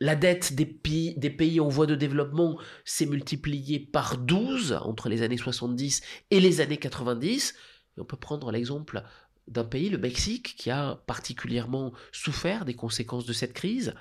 la 0.00 0.16
dette 0.16 0.54
des 0.54 0.64
pays, 0.64 1.60
en 1.60 1.68
voie 1.68 1.86
de 1.86 1.94
développement 1.94 2.58
s'est 2.84 3.06
multipliée 3.06 3.78
par 3.78 4.16
12 4.16 4.72
entre 4.82 5.08
les 5.08 5.22
années 5.22 5.36
70 5.36 6.00
et 6.30 6.40
les 6.40 6.60
années 6.60 6.78
90. 6.78 7.54
on 7.98 8.04
peut 8.04 8.16
prendre 8.16 8.50
l'exemple 8.50 9.02
d'un 9.46 9.64
pays, 9.64 9.90
le 9.90 9.98
Mexique, 9.98 10.54
qui 10.56 10.70
a 10.70 11.02
particulièrement 11.06 11.92
souffert 12.12 12.64
des 12.64 12.74
conséquences 12.74 13.26
de 13.26 13.32
cette 13.32 13.52
crise. 13.52 13.94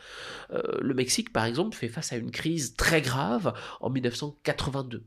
Euh, 0.52 0.62
le 0.80 0.94
Mexique, 0.94 1.34
par 1.34 1.46
exemple, 1.46 1.76
fait 1.76 1.88
face 1.88 2.14
à 2.14 2.18
une 2.18 2.32
crise 2.32 2.76
très 2.76 3.02
grave 3.02 3.54
en 3.82 3.90
1982. 3.90 5.04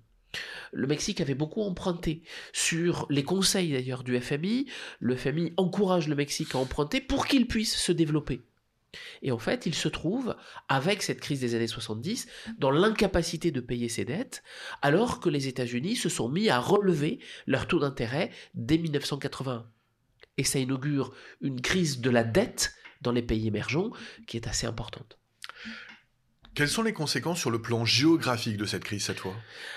Le 0.73 0.87
Mexique 0.87 1.21
avait 1.21 1.35
beaucoup 1.35 1.63
emprunté 1.63 2.23
sur 2.53 3.07
les 3.09 3.23
conseils 3.23 3.73
d'ailleurs 3.73 4.03
du 4.03 4.19
FMI. 4.19 4.67
Le 4.99 5.17
FMI 5.17 5.53
encourage 5.57 6.09
le 6.09 6.17
Mexique 6.17 6.55
à 6.55 6.59
emprunter 6.59 7.01
pour 7.01 7.27
qu'il 7.27 7.47
puisse 7.47 7.77
se 7.77 7.93
développer. 7.93 8.41
Et 9.23 9.33
en 9.33 9.39
fait, 9.39 9.67
il 9.67 9.75
se 9.75 9.89
trouve, 9.89 10.37
avec 10.69 11.03
cette 11.03 11.21
crise 11.21 11.41
des 11.41 11.55
années 11.55 11.67
70, 11.67 12.29
dans 12.59 12.71
l'incapacité 12.71 13.51
de 13.51 13.61
payer 13.61 13.89
ses 13.89 14.05
dettes, 14.05 14.43
alors 14.83 15.21
que 15.21 15.29
les 15.29 15.49
États-Unis 15.49 15.97
se 15.97 16.09
sont 16.09 16.29
mis 16.29 16.49
à 16.49 16.59
relever 16.59 17.19
leur 17.47 17.67
taux 17.67 17.79
d'intérêt 17.79 18.31
dès 18.55 18.79
1981. 18.79 19.67
Et 20.39 20.45
ça 20.45 20.59
inaugure 20.59 21.15
une 21.41 21.61
crise 21.61 22.01
de 22.01 22.11
la 22.11 22.25
dette 22.25 22.75
dans 23.01 23.13
les 23.13 23.23
pays 23.23 23.47
émergents 23.47 23.91
qui 24.27 24.37
est 24.37 24.47
assez 24.47 24.67
importante. 24.67 25.19
Quelles 26.55 26.69
sont 26.69 26.83
les 26.83 26.93
conséquences 26.93 27.41
sur 27.41 27.51
le 27.51 27.63
plan 27.63 27.87
géographique 27.87 28.59
de 28.59 28.67
cette 28.67 28.85
crise 28.85 29.05
cette 29.05 29.21
fois? 29.21 29.35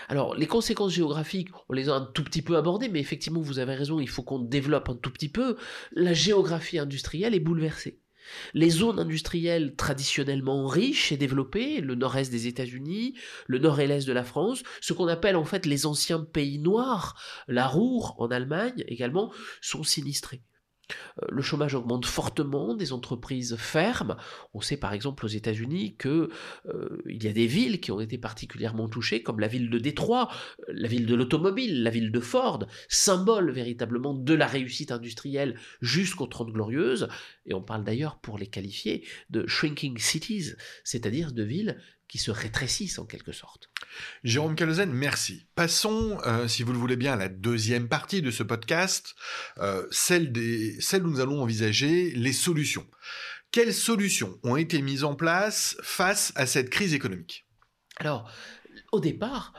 Alors, 0.09 0.35
les 0.35 0.45
conséquences 0.45 0.91
géographiques, 0.91 1.49
on 1.69 1.73
les 1.73 1.87
a 1.87 1.93
un 1.93 2.01
tout 2.01 2.23
petit 2.23 2.41
peu 2.41 2.57
abordées, 2.57 2.89
mais 2.89 2.99
effectivement, 2.99 3.39
vous 3.39 3.59
avez 3.59 3.75
raison, 3.75 4.01
il 4.01 4.09
faut 4.09 4.23
qu'on 4.23 4.39
développe 4.39 4.89
un 4.89 4.95
tout 4.95 5.11
petit 5.11 5.29
peu. 5.29 5.55
La 5.93 6.13
géographie 6.13 6.77
industrielle 6.77 7.33
est 7.33 7.39
bouleversée. 7.39 8.01
Les 8.53 8.69
zones 8.69 8.99
industrielles 8.99 9.75
traditionnellement 9.75 10.67
riches 10.67 11.11
et 11.11 11.17
développées, 11.17 11.81
le 11.81 11.95
nord-est 11.95 12.31
des 12.31 12.47
États-Unis, 12.47 13.15
le 13.47 13.59
nord 13.59 13.79
et 13.79 13.87
l'est 13.87 14.07
de 14.07 14.13
la 14.13 14.23
France, 14.23 14.63
ce 14.81 14.93
qu'on 14.93 15.07
appelle 15.07 15.35
en 15.35 15.45
fait 15.45 15.65
les 15.65 15.85
anciens 15.85 16.19
pays 16.19 16.59
noirs, 16.59 17.19
la 17.47 17.67
Ruhr 17.67 18.15
en 18.19 18.27
Allemagne 18.31 18.83
également, 18.87 19.31
sont 19.61 19.83
sinistrés. 19.83 20.43
Euh, 21.21 21.25
le 21.29 21.41
chômage 21.41 21.75
augmente 21.75 22.05
fortement, 22.05 22.75
des 22.75 22.93
entreprises 22.93 23.55
ferment. 23.57 24.17
On 24.53 24.61
sait 24.61 24.77
par 24.77 24.93
exemple 24.93 25.25
aux 25.25 25.29
États-Unis 25.29 25.95
qu'il 25.97 26.29
euh, 26.67 27.01
y 27.05 27.27
a 27.27 27.33
des 27.33 27.47
villes 27.47 27.79
qui 27.79 27.91
ont 27.91 27.99
été 27.99 28.17
particulièrement 28.17 28.87
touchées, 28.87 29.23
comme 29.23 29.39
la 29.39 29.47
ville 29.47 29.69
de 29.69 29.79
Détroit, 29.79 30.29
euh, 30.59 30.73
la 30.73 30.87
ville 30.87 31.05
de 31.05 31.15
l'automobile, 31.15 31.83
la 31.83 31.89
ville 31.89 32.11
de 32.11 32.19
Ford, 32.19 32.65
symbole 32.87 33.51
véritablement 33.51 34.13
de 34.13 34.33
la 34.33 34.47
réussite 34.47 34.91
industrielle 34.91 35.55
jusqu'aux 35.81 36.27
Trente 36.27 36.51
Glorieuses. 36.51 37.07
Et 37.45 37.53
on 37.53 37.61
parle 37.61 37.83
d'ailleurs, 37.83 38.19
pour 38.19 38.37
les 38.37 38.47
qualifier, 38.47 39.05
de 39.29 39.45
shrinking 39.47 39.97
cities, 39.97 40.53
c'est-à-dire 40.83 41.31
de 41.31 41.43
villes 41.43 41.77
qui 42.07 42.17
se 42.17 42.31
rétrécissent 42.31 42.99
en 42.99 43.05
quelque 43.05 43.31
sorte. 43.31 43.69
Jérôme 44.23 44.55
Calozen, 44.55 44.91
merci. 44.91 45.47
Passons, 45.55 46.19
euh, 46.25 46.47
si 46.47 46.63
vous 46.63 46.73
le 46.73 46.77
voulez 46.77 46.95
bien, 46.95 47.13
à 47.13 47.17
la 47.17 47.29
deuxième 47.29 47.87
partie 47.87 48.21
de 48.21 48.31
ce 48.31 48.43
podcast, 48.43 49.15
euh, 49.57 49.85
celle, 49.91 50.31
des, 50.31 50.79
celle 50.79 51.05
où 51.05 51.09
nous 51.09 51.19
allons 51.19 51.41
envisager 51.41 52.11
les 52.11 52.33
solutions. 52.33 52.87
Quelles 53.51 53.73
solutions 53.73 54.39
ont 54.43 54.57
été 54.57 54.81
mises 54.81 55.03
en 55.03 55.15
place 55.15 55.77
face 55.81 56.33
à 56.35 56.45
cette 56.45 56.69
crise 56.69 56.93
économique? 56.93 57.47
Alors, 57.97 58.29
au 58.91 58.99
départ, 58.99 59.53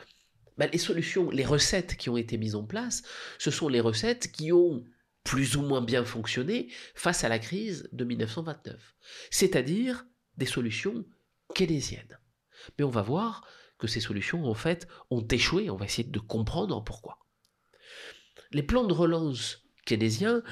bah, 0.58 0.66
les 0.66 0.78
solutions, 0.78 1.30
les 1.30 1.44
recettes 1.44 1.96
qui 1.96 2.10
ont 2.10 2.16
été 2.16 2.38
mises 2.38 2.54
en 2.54 2.64
place, 2.64 3.02
ce 3.38 3.50
sont 3.50 3.68
les 3.68 3.80
recettes 3.80 4.30
qui 4.32 4.52
ont 4.52 4.84
plus 5.24 5.56
ou 5.56 5.62
moins 5.62 5.80
bien 5.82 6.04
fonctionné 6.04 6.68
face 6.94 7.24
à 7.24 7.28
la 7.28 7.38
crise 7.38 7.88
de 7.92 8.04
1929, 8.04 8.94
c'est-à-dire 9.30 10.06
des 10.36 10.46
solutions 10.46 11.04
keynésiennes. 11.54 12.18
Mais 12.78 12.84
on 12.84 12.90
va 12.90 13.02
voir 13.02 13.46
que 13.78 13.86
ces 13.86 14.00
solutions, 14.00 14.44
en 14.46 14.54
fait, 14.54 14.88
ont 15.10 15.26
échoué. 15.26 15.70
On 15.70 15.76
va 15.76 15.84
essayer 15.84 16.08
de 16.08 16.18
comprendre 16.18 16.82
pourquoi. 16.82 17.18
Les 18.52 18.62
plans 18.62 18.84
de 18.84 18.94
relance 18.94 19.64
keynésiens 19.84 20.42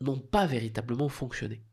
n'ont 0.00 0.18
pas 0.18 0.46
véritablement 0.46 1.08
fonctionné. 1.08 1.64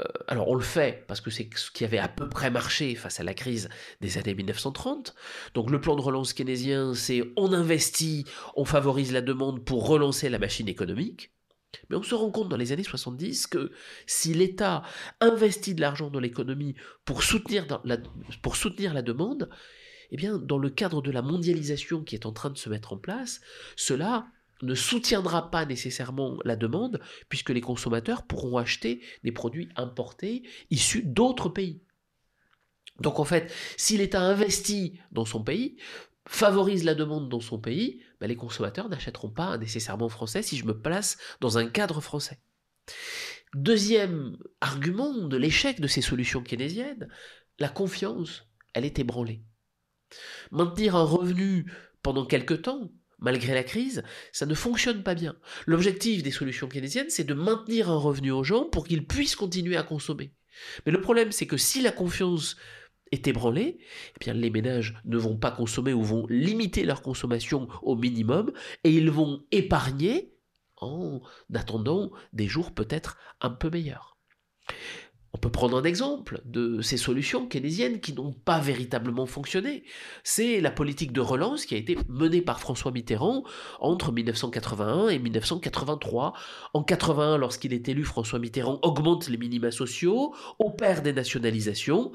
Euh, 0.00 0.04
alors 0.26 0.48
on 0.48 0.54
le 0.54 0.62
fait 0.62 1.04
parce 1.06 1.20
que 1.20 1.30
c'est 1.30 1.48
ce 1.56 1.70
qui 1.70 1.84
avait 1.84 1.98
à 1.98 2.08
peu 2.08 2.28
près 2.28 2.50
marché 2.50 2.94
face 2.94 3.20
à 3.20 3.24
la 3.24 3.34
crise 3.34 3.68
des 4.00 4.18
années 4.18 4.34
1930. 4.34 5.14
Donc 5.54 5.70
le 5.70 5.80
plan 5.80 5.96
de 5.96 6.00
relance 6.00 6.32
keynésien, 6.32 6.94
c'est 6.94 7.22
on 7.36 7.52
investit, 7.52 8.24
on 8.54 8.64
favorise 8.64 9.12
la 9.12 9.22
demande 9.22 9.64
pour 9.64 9.86
relancer 9.86 10.28
la 10.28 10.38
machine 10.38 10.68
économique. 10.68 11.32
Mais 11.88 11.96
on 11.96 12.02
se 12.02 12.14
rend 12.14 12.30
compte 12.30 12.48
dans 12.48 12.56
les 12.56 12.72
années 12.72 12.82
70 12.82 13.46
que 13.46 13.72
si 14.06 14.34
l'État 14.34 14.82
investit 15.20 15.74
de 15.74 15.80
l'argent 15.80 16.10
dans 16.10 16.20
l'économie 16.20 16.74
pour 17.04 17.22
soutenir, 17.22 17.66
la, 17.84 17.98
pour 18.42 18.56
soutenir 18.56 18.94
la 18.94 19.02
demande, 19.02 19.50
eh 20.10 20.16
bien, 20.16 20.38
dans 20.38 20.58
le 20.58 20.70
cadre 20.70 21.02
de 21.02 21.10
la 21.10 21.22
mondialisation 21.22 22.02
qui 22.02 22.14
est 22.14 22.26
en 22.26 22.32
train 22.32 22.50
de 22.50 22.56
se 22.56 22.68
mettre 22.68 22.94
en 22.94 22.98
place, 22.98 23.40
cela 23.76 24.26
ne 24.62 24.74
soutiendra 24.74 25.50
pas 25.50 25.66
nécessairement 25.66 26.38
la 26.44 26.56
demande, 26.56 27.00
puisque 27.28 27.50
les 27.50 27.60
consommateurs 27.60 28.26
pourront 28.26 28.56
acheter 28.56 29.02
des 29.22 29.32
produits 29.32 29.68
importés 29.76 30.42
issus 30.70 31.02
d'autres 31.02 31.48
pays. 31.48 31.82
Donc 33.00 33.20
en 33.20 33.24
fait, 33.24 33.52
si 33.76 33.96
l'État 33.96 34.20
investit 34.20 34.98
dans 35.12 35.24
son 35.24 35.44
pays, 35.44 35.76
favorise 36.28 36.84
la 36.84 36.94
demande 36.94 37.28
dans 37.28 37.40
son 37.40 37.58
pays, 37.58 38.02
ben, 38.20 38.26
les 38.26 38.36
consommateurs 38.36 38.88
n'achèteront 38.88 39.30
pas 39.30 39.56
nécessairement 39.58 40.08
français 40.08 40.42
si 40.42 40.56
je 40.56 40.66
me 40.66 40.78
place 40.78 41.16
dans 41.40 41.58
un 41.58 41.66
cadre 41.66 42.00
français. 42.00 42.38
Deuxième 43.54 44.36
argument 44.60 45.26
de 45.26 45.36
l'échec 45.36 45.80
de 45.80 45.88
ces 45.88 46.02
solutions 46.02 46.42
keynésiennes, 46.42 47.08
la 47.58 47.68
confiance, 47.70 48.46
elle 48.74 48.84
est 48.84 48.98
ébranlée. 48.98 49.42
Maintenir 50.50 50.96
un 50.96 51.04
revenu 51.04 51.72
pendant 52.02 52.26
quelque 52.26 52.54
temps, 52.54 52.90
malgré 53.18 53.54
la 53.54 53.64
crise, 53.64 54.02
ça 54.32 54.44
ne 54.44 54.54
fonctionne 54.54 55.02
pas 55.02 55.14
bien. 55.14 55.34
L'objectif 55.66 56.22
des 56.22 56.30
solutions 56.30 56.68
keynésiennes, 56.68 57.10
c'est 57.10 57.24
de 57.24 57.34
maintenir 57.34 57.90
un 57.90 57.96
revenu 57.96 58.30
aux 58.30 58.44
gens 58.44 58.64
pour 58.64 58.86
qu'ils 58.86 59.06
puissent 59.06 59.36
continuer 59.36 59.76
à 59.76 59.82
consommer. 59.82 60.34
Mais 60.84 60.92
le 60.92 61.00
problème, 61.00 61.32
c'est 61.32 61.46
que 61.46 61.56
si 61.56 61.80
la 61.80 61.92
confiance 61.92 62.56
est 63.12 63.26
ébranlée, 63.26 63.78
eh 63.80 64.18
bien 64.20 64.34
les 64.34 64.50
ménages 64.50 65.00
ne 65.04 65.16
vont 65.16 65.36
pas 65.36 65.50
consommer 65.50 65.92
ou 65.92 66.02
vont 66.02 66.26
limiter 66.28 66.84
leur 66.84 67.02
consommation 67.02 67.68
au 67.82 67.96
minimum 67.96 68.52
et 68.84 68.90
ils 68.90 69.10
vont 69.10 69.44
épargner 69.50 70.34
en 70.76 71.20
attendant 71.54 72.10
des 72.32 72.46
jours 72.46 72.72
peut-être 72.72 73.16
un 73.40 73.50
peu 73.50 73.70
meilleurs. 73.70 74.16
On 75.34 75.38
peut 75.38 75.50
prendre 75.50 75.76
un 75.76 75.84
exemple 75.84 76.40
de 76.46 76.80
ces 76.80 76.96
solutions 76.96 77.46
keynésiennes 77.46 78.00
qui 78.00 78.14
n'ont 78.14 78.32
pas 78.32 78.60
véritablement 78.60 79.26
fonctionné. 79.26 79.84
C'est 80.24 80.60
la 80.60 80.70
politique 80.70 81.12
de 81.12 81.20
relance 81.20 81.66
qui 81.66 81.74
a 81.74 81.78
été 81.78 81.98
menée 82.08 82.40
par 82.40 82.60
François 82.60 82.92
Mitterrand 82.92 83.44
entre 83.78 84.10
1981 84.10 85.08
et 85.08 85.18
1983. 85.18 86.32
En 86.72 86.82
81, 86.82 87.36
lorsqu'il 87.36 87.74
est 87.74 87.88
élu, 87.88 88.04
François 88.04 88.38
Mitterrand 88.38 88.78
augmente 88.82 89.28
les 89.28 89.36
minima 89.36 89.70
sociaux, 89.70 90.34
opère 90.58 91.02
des 91.02 91.12
nationalisations, 91.12 92.12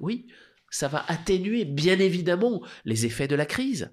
oui, 0.00 0.26
ça 0.70 0.88
va 0.88 1.04
atténuer 1.08 1.64
bien 1.64 1.98
évidemment 1.98 2.62
les 2.84 3.06
effets 3.06 3.28
de 3.28 3.36
la 3.36 3.46
crise, 3.46 3.90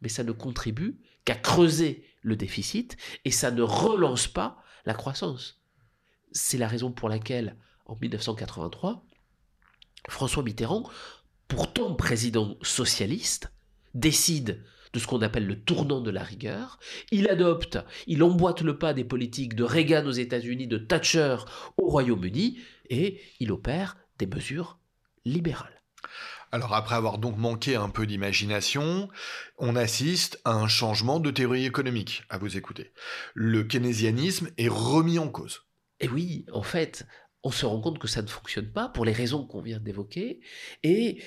mais 0.00 0.08
ça 0.08 0.24
ne 0.24 0.32
contribue 0.32 0.98
qu'à 1.24 1.34
creuser 1.34 2.04
le 2.22 2.36
déficit 2.36 2.96
et 3.24 3.30
ça 3.30 3.50
ne 3.50 3.62
relance 3.62 4.28
pas 4.28 4.62
la 4.86 4.94
croissance. 4.94 5.60
C'est 6.32 6.58
la 6.58 6.68
raison 6.68 6.90
pour 6.90 7.08
laquelle, 7.08 7.56
en 7.86 7.96
1983, 8.00 9.06
François 10.08 10.42
Mitterrand, 10.42 10.88
pourtant 11.48 11.94
président 11.94 12.56
socialiste, 12.62 13.52
décide 13.94 14.64
de 14.92 14.98
ce 14.98 15.06
qu'on 15.06 15.22
appelle 15.22 15.46
le 15.46 15.60
tournant 15.60 16.00
de 16.00 16.10
la 16.10 16.22
rigueur. 16.22 16.78
Il 17.10 17.28
adopte, 17.28 17.78
il 18.06 18.22
emboîte 18.22 18.62
le 18.62 18.78
pas 18.78 18.94
des 18.94 19.04
politiques 19.04 19.54
de 19.54 19.64
Reagan 19.64 20.06
aux 20.06 20.12
États-Unis, 20.12 20.68
de 20.68 20.78
Thatcher 20.78 21.36
au 21.76 21.88
Royaume-Uni, 21.88 22.58
et 22.90 23.20
il 23.40 23.50
opère 23.50 23.96
des 24.18 24.26
mesures 24.26 24.78
libéral. 25.24 25.82
Alors 26.52 26.74
après 26.74 26.94
avoir 26.94 27.18
donc 27.18 27.36
manqué 27.36 27.74
un 27.74 27.88
peu 27.88 28.06
d'imagination, 28.06 29.08
on 29.58 29.74
assiste 29.74 30.40
à 30.44 30.52
un 30.52 30.68
changement 30.68 31.18
de 31.18 31.32
théorie 31.32 31.66
économique, 31.66 32.22
à 32.28 32.38
vous 32.38 32.56
écouter. 32.56 32.92
Le 33.34 33.64
keynésianisme 33.64 34.50
est 34.56 34.68
remis 34.68 35.18
en 35.18 35.28
cause. 35.28 35.62
Et 35.98 36.08
oui, 36.08 36.46
en 36.52 36.62
fait, 36.62 37.06
on 37.42 37.50
se 37.50 37.66
rend 37.66 37.80
compte 37.80 37.98
que 37.98 38.08
ça 38.08 38.22
ne 38.22 38.28
fonctionne 38.28 38.70
pas 38.70 38.88
pour 38.88 39.04
les 39.04 39.12
raisons 39.12 39.46
qu'on 39.46 39.62
vient 39.62 39.80
d'évoquer, 39.80 40.40
et 40.82 41.22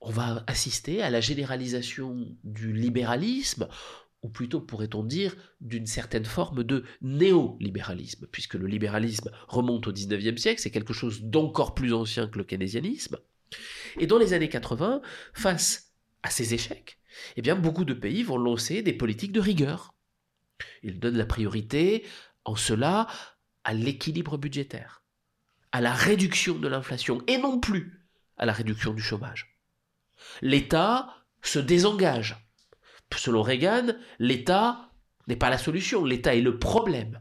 on 0.00 0.10
va 0.10 0.44
assister 0.46 1.02
à 1.02 1.10
la 1.10 1.20
généralisation 1.20 2.26
du 2.44 2.72
libéralisme, 2.72 3.68
ou 4.22 4.28
plutôt 4.28 4.60
pourrait-on 4.60 5.02
dire 5.02 5.34
d'une 5.60 5.86
certaine 5.86 6.24
forme 6.24 6.62
de 6.62 6.84
néolibéralisme, 7.00 8.26
puisque 8.30 8.54
le 8.54 8.66
libéralisme 8.66 9.30
remonte 9.46 9.86
au 9.86 9.92
XIXe 9.92 10.40
siècle, 10.40 10.60
c'est 10.60 10.70
quelque 10.70 10.92
chose 10.92 11.22
d'encore 11.22 11.74
plus 11.74 11.92
ancien 11.92 12.28
que 12.28 12.38
le 12.38 12.44
keynésianisme. 12.44 13.18
Et 13.98 14.06
dans 14.06 14.18
les 14.18 14.32
années 14.32 14.48
80, 14.48 15.00
face 15.32 15.92
à 16.22 16.30
ces 16.30 16.54
échecs, 16.54 16.98
eh 17.36 17.42
beaucoup 17.42 17.84
de 17.84 17.94
pays 17.94 18.22
vont 18.22 18.38
lancer 18.38 18.82
des 18.82 18.92
politiques 18.92 19.32
de 19.32 19.40
rigueur. 19.40 19.94
Ils 20.82 20.98
donnent 20.98 21.16
la 21.16 21.26
priorité, 21.26 22.04
en 22.44 22.56
cela, 22.56 23.06
à 23.64 23.74
l'équilibre 23.74 24.38
budgétaire, 24.38 25.02
à 25.72 25.80
la 25.80 25.92
réduction 25.92 26.58
de 26.58 26.68
l'inflation, 26.68 27.22
et 27.26 27.38
non 27.38 27.60
plus 27.60 28.06
à 28.36 28.46
la 28.46 28.52
réduction 28.52 28.94
du 28.94 29.02
chômage. 29.02 29.58
L'État 30.42 31.14
se 31.42 31.58
désengage 31.58 32.36
Selon 33.16 33.42
Reagan, 33.42 33.94
l'État 34.18 34.90
n'est 35.26 35.36
pas 35.36 35.50
la 35.50 35.58
solution, 35.58 36.04
l'État 36.04 36.34
est 36.34 36.40
le 36.40 36.58
problème. 36.58 37.20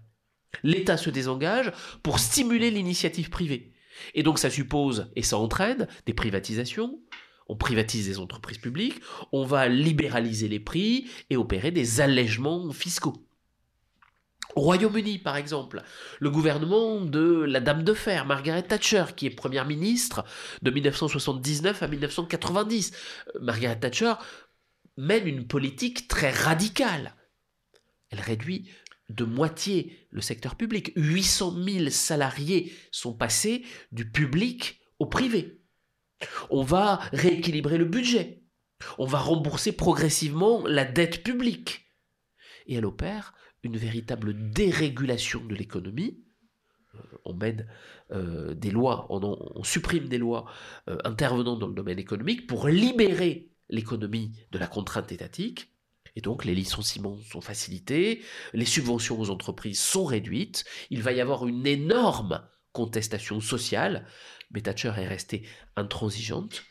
L'État 0.63 0.97
se 0.97 1.09
désengage 1.09 1.71
pour 2.03 2.19
stimuler 2.19 2.71
l'initiative 2.71 3.29
privée. 3.29 3.73
Et 4.13 4.23
donc 4.23 4.39
ça 4.39 4.49
suppose, 4.49 5.11
et 5.15 5.23
ça 5.23 5.37
entraîne, 5.37 5.87
des 6.05 6.13
privatisations, 6.13 6.99
on 7.49 7.55
privatise 7.55 8.07
des 8.07 8.19
entreprises 8.19 8.57
publiques, 8.57 9.01
on 9.31 9.45
va 9.45 9.67
libéraliser 9.67 10.47
les 10.47 10.59
prix 10.59 11.09
et 11.29 11.37
opérer 11.37 11.71
des 11.71 12.01
allègements 12.01 12.71
fiscaux. 12.71 13.27
Au 14.55 14.61
Royaume-Uni, 14.61 15.19
par 15.19 15.37
exemple, 15.37 15.83
le 16.19 16.31
gouvernement 16.31 17.01
de 17.01 17.43
la 17.43 17.59
Dame 17.59 17.83
de 17.83 17.93
Fer, 17.93 18.25
Margaret 18.25 18.63
Thatcher, 18.63 19.05
qui 19.15 19.27
est 19.27 19.29
première 19.29 19.65
ministre 19.65 20.25
de 20.63 20.71
1979 20.71 21.83
à 21.83 21.87
1990. 21.87 22.91
Euh, 23.35 23.39
Margaret 23.39 23.79
Thatcher 23.79 24.13
mène 24.97 25.27
une 25.27 25.45
politique 25.45 26.07
très 26.07 26.31
radicale. 26.31 27.13
Elle 28.09 28.19
réduit 28.19 28.67
de 29.09 29.23
moitié 29.23 30.07
le 30.11 30.21
secteur 30.21 30.55
public. 30.55 30.91
800 30.95 31.63
000 31.63 31.89
salariés 31.89 32.73
sont 32.91 33.13
passés 33.13 33.63
du 33.91 34.09
public 34.09 34.81
au 34.99 35.05
privé. 35.05 35.61
On 36.49 36.63
va 36.63 36.99
rééquilibrer 37.13 37.77
le 37.77 37.85
budget. 37.85 38.43
On 38.97 39.05
va 39.05 39.19
rembourser 39.19 39.71
progressivement 39.71 40.65
la 40.67 40.85
dette 40.85 41.23
publique. 41.23 41.85
Et 42.67 42.75
elle 42.75 42.85
opère 42.85 43.33
une 43.63 43.77
véritable 43.77 44.51
dérégulation 44.51 45.43
de 45.45 45.55
l'économie, 45.55 46.23
on 47.25 47.33
mène 47.33 47.67
des 48.11 48.71
lois, 48.71 49.07
on, 49.09 49.63
supprime 49.63 50.07
des 50.07 50.17
lois 50.17 50.45
intervenant 51.03 51.55
dans 51.55 51.67
le 51.67 51.73
domaine 51.73 51.99
économique 51.99 52.47
pour 52.47 52.67
libérer 52.67 53.51
l'économie 53.69 54.31
de 54.51 54.57
la 54.57 54.67
contrainte 54.67 55.11
étatique. 55.11 55.73
Et 56.17 56.21
donc 56.21 56.45
les 56.45 56.55
licenciements 56.55 57.19
sont 57.29 57.41
facilités, 57.41 58.23
les 58.53 58.65
subventions 58.65 59.19
aux 59.19 59.29
entreprises 59.29 59.79
sont 59.79 60.03
réduites, 60.03 60.65
il 60.89 61.03
va 61.03 61.11
y 61.11 61.21
avoir 61.21 61.47
une 61.47 61.67
énorme 61.67 62.41
contestation 62.71 63.39
sociale, 63.39 64.07
mais 64.49 64.61
Thatcher 64.61 64.93
est 64.97 65.07
restée 65.07 65.47
intransigeante. 65.75 66.63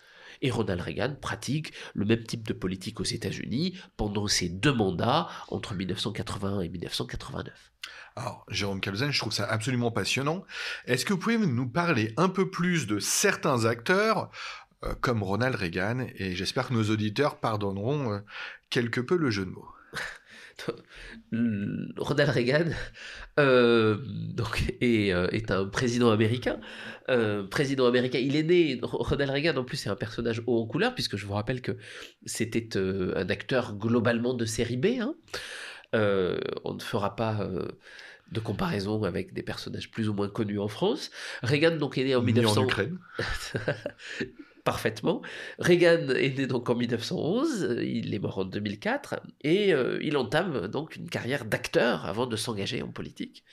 Et 0.43 0.51
Ronald 0.51 0.81
Reagan 0.81 1.15
pratique 1.21 1.73
le 1.95 2.05
même 2.05 2.25
type 2.25 2.47
de 2.47 2.53
politique 2.55 2.99
aux 2.99 3.05
États-Unis 3.05 3.79
pendant 3.97 4.27
ses 4.27 4.49
deux 4.49 4.75
mandats 4.75 5.29
entre 5.47 5.75
1981 5.75 6.63
et 6.63 6.69
1989. 6.69 7.73
Alors, 8.17 8.45
Jérôme 8.49 8.81
Calzen, 8.81 9.13
je 9.13 9.21
trouve 9.21 9.33
ça 9.33 9.47
absolument 9.47 9.93
passionnant. 9.93 10.45
Est-ce 10.87 11.05
que 11.05 11.13
vous 11.13 11.21
pouvez 11.21 11.39
nous 11.39 11.69
parler 11.69 12.13
un 12.17 12.29
peu 12.29 12.51
plus 12.51 12.89
de 12.89 12.99
certains 12.99 13.65
acteurs 13.65 14.29
euh, 14.87 14.95
comme 15.01 15.23
Ronald 15.23 15.55
Reagan 15.55 16.07
Et 16.17 16.35
j'espère 16.35 16.69
que 16.69 16.75
nos 16.75 16.85
auditeurs 16.85 17.39
pardonneront 17.39 18.13
euh, 18.13 18.19
quelque 18.71 19.01
peu 19.01 19.17
le 19.17 19.31
jeu 19.31 19.45
de 19.45 19.51
mots. 19.51 19.69
Ronald 21.99 22.31
Reagan 22.31 22.71
euh, 23.39 23.99
donc, 24.07 24.75
est, 24.81 25.09
est, 25.09 25.51
un 25.51 25.67
président 25.67 26.11
américain. 26.11 26.59
Euh, 27.11 27.47
président 27.47 27.87
américain, 27.87 28.19
il 28.19 28.37
est 28.37 28.43
né. 28.43 28.81
Ronald 28.83 29.31
Reagan, 29.31 29.57
en 29.57 29.65
plus, 29.65 29.77
c'est 29.77 29.91
un 29.91 29.97
personnage 29.97 30.43
haut 30.47 30.63
en 30.63 30.67
couleur, 30.67 30.95
puisque 30.95 31.17
je 31.17 31.27
vous 31.27 31.35
rappelle 31.35 31.61
que 31.61 31.77
c'était 32.25 32.69
un 32.79 33.29
acteur 33.29 33.77
globalement 33.77 34.33
de 34.33 34.47
série 34.47 34.79
B. 34.79 34.99
Hein. 35.01 35.15
on 35.93 36.75
ne 36.75 36.81
fera 36.81 37.17
pas 37.17 37.47
de 38.33 38.41
comparaison 38.41 39.03
avec 39.05 39.33
des 39.35 39.43
personnages 39.43 39.91
plus 39.91 40.09
ou 40.09 40.15
moins 40.15 40.29
connus 40.29 40.59
en 40.59 40.69
France. 40.69 41.11
Reagan 41.43 41.77
donc 41.77 41.99
est 41.99 42.05
né 42.05 42.17
en 42.17 42.23
1900. 42.23 42.61
En 42.61 42.65
Ukraine. 42.65 42.99
parfaitement. 44.67 45.23
Reagan 45.61 46.09
est 46.09 46.37
né 46.37 46.47
donc 46.49 46.69
en 46.69 46.75
1911, 46.75 47.79
il 47.83 48.13
est 48.13 48.19
mort 48.19 48.39
en 48.39 48.45
2004, 48.45 49.21
et 49.43 49.73
euh, 49.73 49.99
il 50.03 50.17
entame 50.17 50.67
donc 50.67 50.97
une 50.97 51.09
carrière 51.09 51.45
d'acteur 51.45 52.05
avant 52.05 52.27
de 52.27 52.35
s'engager 52.37 52.83
en 52.83 52.89
politique. 52.89 53.45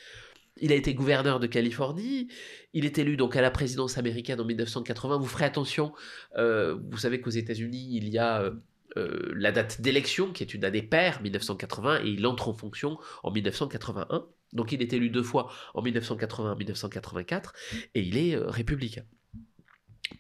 Il 0.60 0.72
a 0.72 0.76
été 0.76 0.96
gouverneur 0.96 1.40
de 1.40 1.46
Californie, 1.46 2.30
il 2.74 2.84
est 2.86 2.98
élu 2.98 3.16
donc 3.16 3.36
à 3.36 3.42
la 3.42 3.52
présidence 3.52 3.98
américaine 4.00 4.42
en 4.42 4.46
1980. 4.46 5.18
Vous 5.18 5.28
ferez 5.28 5.46
attention, 5.46 5.94
euh, 6.38 6.78
vous 6.90 6.98
savez 6.98 7.22
qu'aux 7.22 7.30
États-Unis, 7.30 7.90
il 7.92 8.10
y 8.10 8.18
a 8.18 8.52
euh, 8.98 9.32
la 9.36 9.52
date 9.52 9.82
d'élection 9.82 10.32
qui 10.32 10.42
est 10.42 10.56
une 10.56 10.66
année 10.66 10.82
paire, 10.82 11.22
1980, 11.22 12.06
et 12.06 12.10
il 12.10 12.26
entre 12.26 12.50
en 12.50 12.54
fonction 12.54 12.98
en 13.22 13.32
1981. 13.32 14.26
Donc 14.52 14.72
il 14.72 14.82
est 14.82 14.94
élu 14.94 15.12
deux 15.12 15.24
fois 15.24 15.52
en 15.76 15.84
1980 15.84 16.56
1984, 16.56 17.54
et 17.94 18.02
il 18.02 18.18
est 18.18 18.36
républicain 18.36 19.04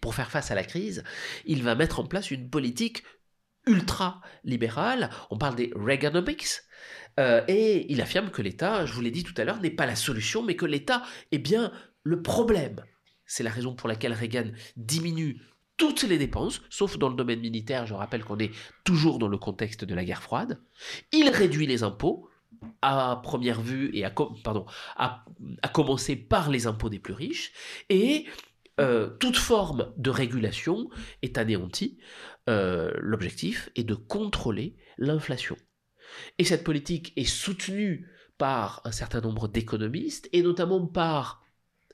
pour 0.03 0.13
faire 0.13 0.29
face 0.29 0.51
à 0.51 0.55
la 0.55 0.65
crise, 0.65 1.01
il 1.45 1.63
va 1.63 1.75
mettre 1.75 2.01
en 2.01 2.03
place 2.05 2.29
une 2.29 2.49
politique 2.49 3.03
ultra-libérale. 3.65 5.09
On 5.29 5.37
parle 5.37 5.55
des 5.55 5.71
Reaganomics. 5.73 6.59
Euh, 7.21 7.41
et 7.47 7.89
il 7.89 8.01
affirme 8.01 8.29
que 8.29 8.41
l'État, 8.41 8.85
je 8.85 8.91
vous 8.91 8.99
l'ai 8.99 9.11
dit 9.11 9.23
tout 9.23 9.33
à 9.37 9.45
l'heure, 9.45 9.61
n'est 9.61 9.69
pas 9.69 9.85
la 9.85 9.95
solution, 9.95 10.43
mais 10.43 10.57
que 10.57 10.65
l'État 10.65 11.03
est 11.31 11.37
bien 11.37 11.71
le 12.03 12.21
problème. 12.21 12.83
C'est 13.25 13.43
la 13.43 13.49
raison 13.49 13.75
pour 13.75 13.87
laquelle 13.87 14.11
Reagan 14.11 14.51
diminue 14.75 15.39
toutes 15.77 16.03
les 16.03 16.17
dépenses, 16.17 16.61
sauf 16.69 16.97
dans 16.97 17.07
le 17.07 17.15
domaine 17.15 17.39
militaire, 17.39 17.85
je 17.85 17.93
rappelle 17.93 18.25
qu'on 18.25 18.39
est 18.39 18.51
toujours 18.83 19.19
dans 19.19 19.29
le 19.29 19.37
contexte 19.37 19.85
de 19.85 19.95
la 19.95 20.03
guerre 20.03 20.21
froide. 20.21 20.61
Il 21.13 21.29
réduit 21.29 21.65
les 21.65 21.83
impôts, 21.83 22.27
à 22.81 23.21
première 23.23 23.61
vue, 23.61 23.89
et 23.93 24.03
à, 24.03 24.11
pardon, 24.43 24.65
à 24.97 25.23
commencer 25.71 26.17
par 26.17 26.49
les 26.49 26.67
impôts 26.67 26.89
des 26.89 26.99
plus 26.99 27.13
riches, 27.13 27.53
et 27.87 28.27
euh, 28.79 29.09
toute 29.19 29.37
forme 29.37 29.93
de 29.97 30.09
régulation 30.09 30.89
est 31.21 31.37
anéantie. 31.37 31.97
Euh, 32.49 32.91
l'objectif 32.99 33.69
est 33.75 33.83
de 33.83 33.95
contrôler 33.95 34.75
l'inflation. 34.97 35.57
Et 36.37 36.43
cette 36.43 36.63
politique 36.63 37.13
est 37.15 37.25
soutenue 37.25 38.07
par 38.37 38.81
un 38.85 38.91
certain 38.91 39.21
nombre 39.21 39.47
d'économistes, 39.47 40.27
et 40.33 40.41
notamment 40.41 40.85
par 40.85 41.43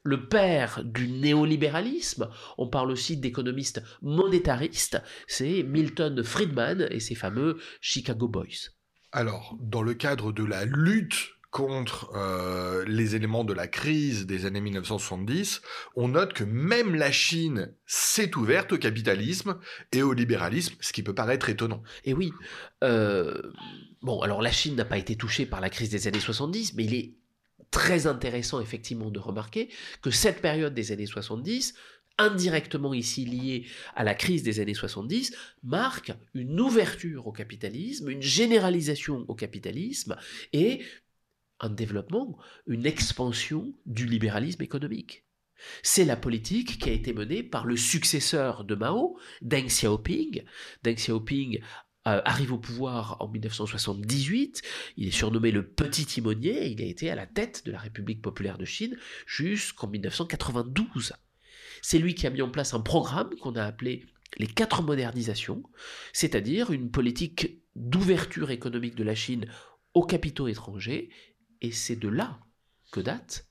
le 0.04 0.28
père 0.28 0.82
du 0.84 1.10
néolibéralisme, 1.10 2.30
on 2.58 2.68
parle 2.68 2.92
aussi 2.92 3.18
d'économistes 3.18 3.84
monétaristes, 4.02 5.02
c'est 5.28 5.64
Milton 5.64 6.24
Friedman 6.24 6.88
et 6.90 7.02
ses 7.02 7.16
fameux 7.16 7.60
Chicago 7.82 8.28
Boys. 8.28 8.72
Alors, 9.12 9.58
dans 9.60 9.82
le 9.82 9.94
cadre 9.94 10.32
de 10.32 10.44
la 10.46 10.66
lutte 10.66 11.39
contre 11.52 12.12
euh, 12.16 12.86
les 12.86 13.16
éléments 13.16 13.44
de 13.44 13.54
la 13.54 13.68
crise 13.68 14.26
des 14.26 14.46
années 14.46 14.62
1970, 14.62 15.62
on 15.96 16.10
note 16.10 16.34
que 16.34 16.44
même 16.44 16.96
la 16.96 17.12
Chine 17.12 17.74
s'est 17.86 18.36
ouverte 18.36 18.74
au 18.74 18.78
capitalisme 18.78 19.58
et 19.92 20.04
au 20.04 20.14
libéralisme, 20.14 20.76
ce 20.80 20.94
qui 20.94 21.02
peut 21.02 21.16
paraître 21.16 21.50
étonnant. 21.50 21.82
Et 22.06 22.14
oui, 22.14 22.32
euh, 22.84 23.42
bon, 24.02 24.22
alors 24.22 24.42
la 24.42 24.52
Chine 24.52 24.76
n'a 24.76 24.86
pas 24.86 24.98
été 24.98 25.16
touchée 25.16 25.46
par 25.46 25.60
la 25.60 25.70
crise 25.70 25.90
des 25.90 26.08
années 26.08 26.20
70, 26.20 26.76
mais 26.76 26.86
il 26.86 26.94
est 26.94 27.14
très 27.72 28.08
intéressant 28.08 28.62
effectivement 28.62 29.10
de 29.10 29.20
remarquer 29.20 29.70
que 30.02 30.12
cette 30.12 30.42
période 30.42 30.74
des 30.74 30.92
années 30.92 31.06
70 31.06 31.74
indirectement 32.20 32.94
ici 32.94 33.26
liée 33.26 33.66
à 33.96 34.04
la 34.04 34.14
crise 34.14 34.44
des 34.44 34.60
années 34.60 34.74
70, 34.74 35.34
marque 35.64 36.12
une 36.34 36.60
ouverture 36.60 37.28
au 37.28 37.32
capitalisme, 37.32 38.10
une 38.10 38.22
généralisation 38.22 39.24
au 39.28 39.36
capitalisme 39.36 40.18
et 40.52 40.82
un 41.60 41.70
développement, 41.70 42.38
une 42.68 42.86
expansion 42.86 43.74
du 43.86 44.06
libéralisme 44.06 44.64
économique. 44.64 45.26
C'est 45.84 46.06
la 46.06 46.16
politique 46.16 46.80
qui 46.80 46.90
a 46.90 46.94
été 46.94 47.14
menée 47.14 47.44
par 47.44 47.66
le 47.66 47.76
successeur 47.76 48.64
de 48.64 48.76
Mao, 48.76 49.18
Deng 49.42 49.68
Xiaoping. 49.68 50.44
Deng 50.84 50.96
Xiaoping 50.96 51.60
euh, 52.08 52.22
arrive 52.24 52.54
au 52.54 52.58
pouvoir 52.58 53.18
en 53.20 53.28
1978, 53.28 54.62
il 54.96 55.10
est 55.10 55.12
surnommé 55.12 55.52
le 55.52 55.68
petit 55.68 56.06
timonier, 56.06 56.68
il 56.68 56.82
a 56.82 56.86
été 56.86 57.12
à 57.12 57.16
la 57.16 57.28
tête 57.28 57.66
de 57.66 57.72
la 57.74 57.80
République 57.80 58.22
populaire 58.22 58.58
de 58.58 58.66
Chine 58.66 58.98
jusqu'en 59.28 59.88
1992. 59.88 61.14
C'est 61.82 62.00
lui 62.00 62.16
qui 62.16 62.26
a 62.26 62.30
mis 62.30 62.42
en 62.42 62.50
place 62.50 62.74
un 62.74 62.80
programme 62.80 63.36
qu'on 63.36 63.56
a 63.56 63.64
appelé 63.64 64.06
les 64.38 64.48
quatre 64.48 64.82
modernisations, 64.82 65.64
c'est-à-dire 66.14 66.72
une 66.72 66.90
politique 66.90 67.60
d'ouverture 67.76 68.52
économique 68.52 68.96
de 68.96 69.04
la 69.04 69.16
Chine 69.16 69.46
aux 69.94 70.06
capitaux 70.06 70.48
étrangers 70.48 71.10
et 71.62 71.72
c'est 71.72 71.96
de 71.96 72.10
là 72.10 72.40
que 72.92 73.00
date 73.00 73.50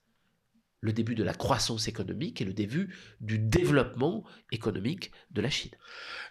le 0.80 0.92
début 0.92 1.14
de 1.14 1.24
la 1.24 1.34
croissance 1.34 1.88
économique 1.88 2.40
et 2.40 2.44
le 2.44 2.52
début 2.52 2.94
du 3.20 3.38
développement 3.38 4.24
économique 4.52 5.10
de 5.30 5.40
la 5.40 5.50
Chine. 5.50 5.72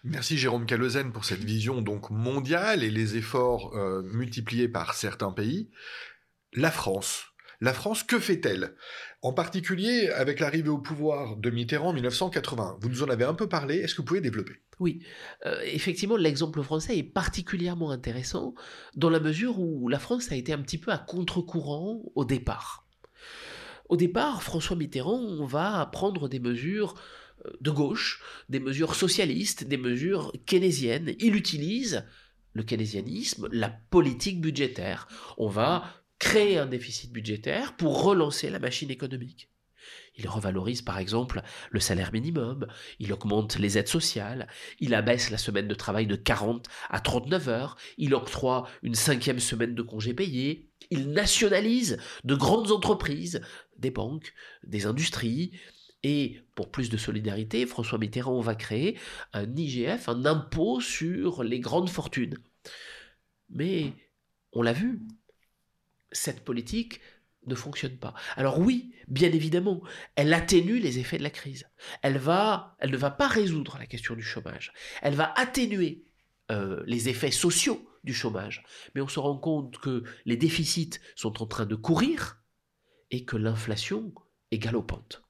Merci 0.04 0.38
Jérôme 0.38 0.66
Calozen 0.66 1.12
pour 1.12 1.26
cette 1.26 1.44
vision 1.44 1.82
donc 1.82 2.10
mondiale 2.10 2.84
et 2.84 2.90
les 2.90 3.18
efforts 3.18 3.76
euh, 3.76 4.04
multipliés 4.04 4.70
par 4.70 4.94
certains 4.94 5.32
pays. 5.32 5.70
La 6.54 6.72
France, 6.72 7.26
la 7.60 7.74
France, 7.74 8.04
que 8.04 8.20
fait-elle? 8.20 8.76
En 9.22 9.34
particulier 9.34 10.10
avec 10.10 10.40
l'arrivée 10.40 10.70
au 10.70 10.78
pouvoir 10.78 11.38
de 11.38 11.50
Mitterrand 11.50 11.90
en 11.90 11.94
1980. 11.94 12.78
Vous 12.82 12.90
nous 12.90 13.04
en 13.04 13.10
avez 13.10 13.24
un 13.24 13.34
peu 13.34 13.50
parlé, 13.50 13.78
est-ce 13.78 13.96
que 13.96 14.02
vous 14.02 14.06
pouvez 14.06 14.22
développer? 14.22 14.62
Oui, 14.80 15.04
euh, 15.46 15.60
effectivement, 15.64 16.18
l'exemple 16.18 16.62
français 16.62 16.98
est 16.98 17.04
particulièrement 17.04 17.90
intéressant 17.90 18.54
dans 18.96 19.10
la 19.10 19.20
mesure 19.20 19.60
où 19.60 19.90
la 19.90 19.98
France 19.98 20.32
a 20.32 20.36
été 20.36 20.54
un 20.54 20.62
petit 20.62 20.78
peu 20.78 20.92
à 20.92 21.00
contre-courant 21.00 22.04
au 22.14 22.26
départ. 22.26 22.88
Au 23.90 23.98
départ, 23.98 24.44
François 24.44 24.76
Mitterrand 24.76 25.46
va 25.46 25.90
prendre 25.92 26.30
des 26.30 26.40
mesures 26.40 26.94
euh, 27.46 27.52
de 27.60 27.72
gauche, 27.72 28.22
des 28.50 28.60
mesures 28.60 28.94
socialistes, 28.94 29.64
des 29.64 29.78
mesures 29.78 30.32
keynésiennes. 30.46 31.16
Il 31.20 31.36
utilise 31.36 32.06
le 32.54 32.64
keynésianisme, 32.64 33.48
la 33.52 33.70
politique 33.70 34.42
budgétaire. 34.42 35.08
On 35.38 35.48
va 35.48 35.86
créer 36.20 36.58
un 36.58 36.66
déficit 36.66 37.12
budgétaire 37.12 37.76
pour 37.76 38.04
relancer 38.04 38.50
la 38.50 38.60
machine 38.60 38.90
économique. 38.90 39.50
Il 40.16 40.28
revalorise 40.28 40.82
par 40.82 40.98
exemple 40.98 41.42
le 41.70 41.80
salaire 41.80 42.12
minimum, 42.12 42.68
il 43.00 43.14
augmente 43.14 43.58
les 43.58 43.78
aides 43.78 43.88
sociales, 43.88 44.48
il 44.80 44.96
abaisse 44.96 45.30
la 45.30 45.38
semaine 45.38 45.68
de 45.68 45.76
travail 45.76 46.08
de 46.08 46.16
40 46.16 46.68
à 46.90 47.00
39 47.00 47.48
heures, 47.50 47.78
il 47.98 48.16
octroie 48.16 48.68
une 48.82 48.96
cinquième 48.96 49.40
semaine 49.40 49.76
de 49.76 49.82
congés 49.82 50.14
payés, 50.14 50.70
il 50.90 51.12
nationalise 51.12 52.00
de 52.24 52.36
grandes 52.36 52.72
entreprises, 52.72 53.42
des 53.78 53.92
banques, 53.92 54.34
des 54.64 54.88
industries, 54.88 55.52
et 56.04 56.42
pour 56.56 56.72
plus 56.72 56.90
de 56.90 56.98
solidarité, 56.98 57.66
François 57.66 57.98
Mitterrand 57.98 58.40
va 58.40 58.56
créer 58.56 58.98
un 59.34 59.56
IGF, 59.56 60.10
un 60.10 60.26
impôt 60.26 60.80
sur 60.80 61.44
les 61.44 61.60
grandes 61.60 61.90
fortunes. 61.90 62.38
Mais 63.50 63.94
on 64.54 64.62
l'a 64.62 64.74
vu, 64.74 65.00
cette 66.12 66.44
politique 66.44 67.02
ne 67.46 67.56
fonctionne 67.56 67.98
pas. 67.98 68.14
Alors 68.36 68.60
oui, 68.60 68.94
bien 69.08 69.32
évidemment, 69.32 69.82
elle 70.16 70.34
atténue 70.34 70.80
les 70.80 71.00
effets 71.00 71.18
de 71.18 71.24
la 71.24 71.30
crise. 71.30 71.68
Elle, 72.02 72.18
va, 72.18 72.76
ne 72.86 72.98
va 72.98 73.12
pas 73.12 73.28
résoudre 73.28 73.78
la 73.80 73.86
question 73.86 74.16
du 74.16 74.22
chômage. 74.22 74.74
Elle 75.02 75.16
va 75.16 75.34
atténuer 75.38 76.06
euh, 76.52 76.84
les 76.86 77.10
effets 77.10 77.32
sociaux 77.32 77.90
du 78.04 78.14
chômage. 78.14 78.64
Mais 78.96 79.02
on 79.02 79.08
se 79.08 79.20
rend 79.20 79.38
compte 79.38 79.78
que 79.80 80.04
les 80.26 80.38
déficits 80.38 81.00
sont 81.16 81.42
en 81.42 81.46
train 81.46 81.66
de 81.66 81.76
courir 81.76 82.42
et 83.12 83.26
que 83.26 83.38
l'inflation 83.38 84.14
et 84.52 84.60
galopante. 84.60 85.24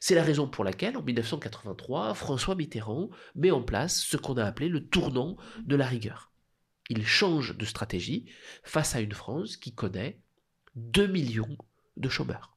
C'est 0.00 0.14
la 0.14 0.22
raison 0.22 0.48
pour 0.48 0.64
laquelle, 0.64 0.96
en 0.96 1.02
1983, 1.02 2.14
François 2.14 2.54
Mitterrand 2.54 3.10
met 3.34 3.50
en 3.50 3.62
place 3.62 4.00
ce 4.00 4.16
qu'on 4.16 4.38
a 4.38 4.44
appelé 4.44 4.68
le 4.68 4.86
tournant 4.88 5.36
de 5.62 5.76
la 5.76 5.86
rigueur. 5.86 6.29
Il 6.90 7.06
change 7.06 7.56
de 7.56 7.64
stratégie 7.64 8.26
face 8.64 8.94
à 8.94 9.00
une 9.00 9.14
France 9.14 9.56
qui 9.56 9.72
connaît 9.72 10.20
2 10.74 11.06
millions 11.06 11.56
de 11.96 12.08
chômeurs. 12.08 12.56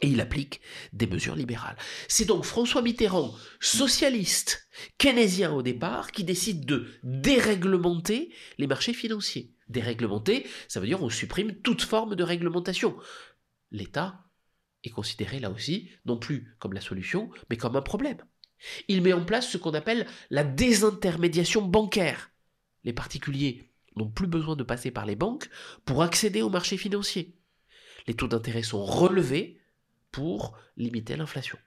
Et 0.00 0.08
il 0.08 0.20
applique 0.20 0.60
des 0.92 1.06
mesures 1.06 1.34
libérales. 1.34 1.78
C'est 2.06 2.26
donc 2.26 2.44
François 2.44 2.82
Mitterrand, 2.82 3.34
socialiste, 3.60 4.68
keynésien 4.98 5.52
au 5.52 5.62
départ, 5.62 6.12
qui 6.12 6.22
décide 6.22 6.66
de 6.66 6.86
déréglementer 7.02 8.32
les 8.58 8.66
marchés 8.66 8.92
financiers. 8.92 9.52
Déréglementer, 9.68 10.46
ça 10.68 10.78
veut 10.78 10.86
dire 10.86 11.02
on 11.02 11.08
supprime 11.08 11.56
toute 11.62 11.82
forme 11.82 12.14
de 12.14 12.22
réglementation. 12.22 12.96
L'État 13.72 14.24
est 14.84 14.90
considéré 14.90 15.40
là 15.40 15.50
aussi 15.50 15.88
non 16.04 16.18
plus 16.18 16.54
comme 16.58 16.74
la 16.74 16.80
solution, 16.80 17.30
mais 17.50 17.56
comme 17.56 17.74
un 17.74 17.82
problème. 17.82 18.18
Il 18.86 19.02
met 19.02 19.14
en 19.14 19.24
place 19.24 19.48
ce 19.48 19.58
qu'on 19.58 19.74
appelle 19.74 20.06
la 20.30 20.44
désintermédiation 20.44 21.62
bancaire. 21.62 22.30
Les 22.84 22.92
particuliers 22.92 23.70
n'ont 23.96 24.08
plus 24.08 24.26
besoin 24.26 24.56
de 24.56 24.62
passer 24.62 24.90
par 24.90 25.06
les 25.06 25.16
banques 25.16 25.48
pour 25.84 26.02
accéder 26.02 26.42
aux 26.42 26.50
marchés 26.50 26.76
financiers. 26.76 27.34
Les 28.06 28.14
taux 28.14 28.28
d'intérêt 28.28 28.62
sont 28.62 28.84
relevés 28.84 29.60
pour 30.12 30.56
limiter 30.76 31.16
l'inflation. 31.16 31.58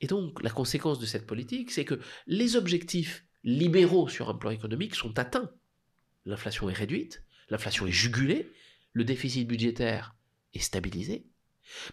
Et 0.00 0.06
donc, 0.06 0.42
la 0.42 0.50
conséquence 0.50 0.98
de 0.98 1.06
cette 1.06 1.26
politique, 1.26 1.70
c'est 1.70 1.84
que 1.84 2.00
les 2.26 2.56
objectifs 2.56 3.24
libéraux 3.44 4.08
sur 4.08 4.30
un 4.30 4.34
plan 4.34 4.50
économique 4.50 4.94
sont 4.94 5.18
atteints. 5.18 5.50
L'inflation 6.24 6.70
est 6.70 6.74
réduite, 6.74 7.22
l'inflation 7.48 7.86
est 7.86 7.92
jugulée, 7.92 8.50
le 8.92 9.04
déficit 9.04 9.46
budgétaire 9.46 10.14
est 10.54 10.60
stabilisé, 10.60 11.26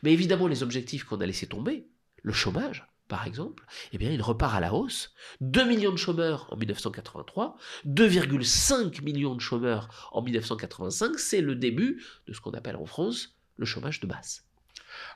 mais 0.04 0.14
évidemment, 0.14 0.48
les 0.48 0.64
objectifs 0.64 1.04
qu'on 1.04 1.22
a 1.22 1.26
laissés 1.26 1.48
tomber, 1.48 1.88
le 2.24 2.34
chômage, 2.34 2.88
par 3.08 3.26
exemple, 3.26 3.65
eh 3.93 3.98
bien, 3.98 4.12
il 4.12 4.22
repart 4.22 4.56
à 4.56 4.60
la 4.60 4.74
hausse. 4.74 5.13
2 5.41 5.65
millions 5.65 5.91
de 5.91 5.98
chômeurs 5.98 6.48
en 6.52 6.58
1983, 6.58 7.58
2,5 7.86 9.04
millions 9.04 9.36
de 9.36 9.41
chômeurs 9.41 10.10
en 10.12 10.22
1985, 10.22 11.17
c'est 11.20 11.41
le 11.41 11.56
début 11.56 12.04
de 12.28 12.34
ce 12.34 12.41
qu'on 12.41 12.52
appelle 12.52 12.76
en 12.76 12.86
France 12.86 13.38
le 13.58 13.65
chômage 13.65 14.00
de 14.00 14.08
masse. 14.08 14.47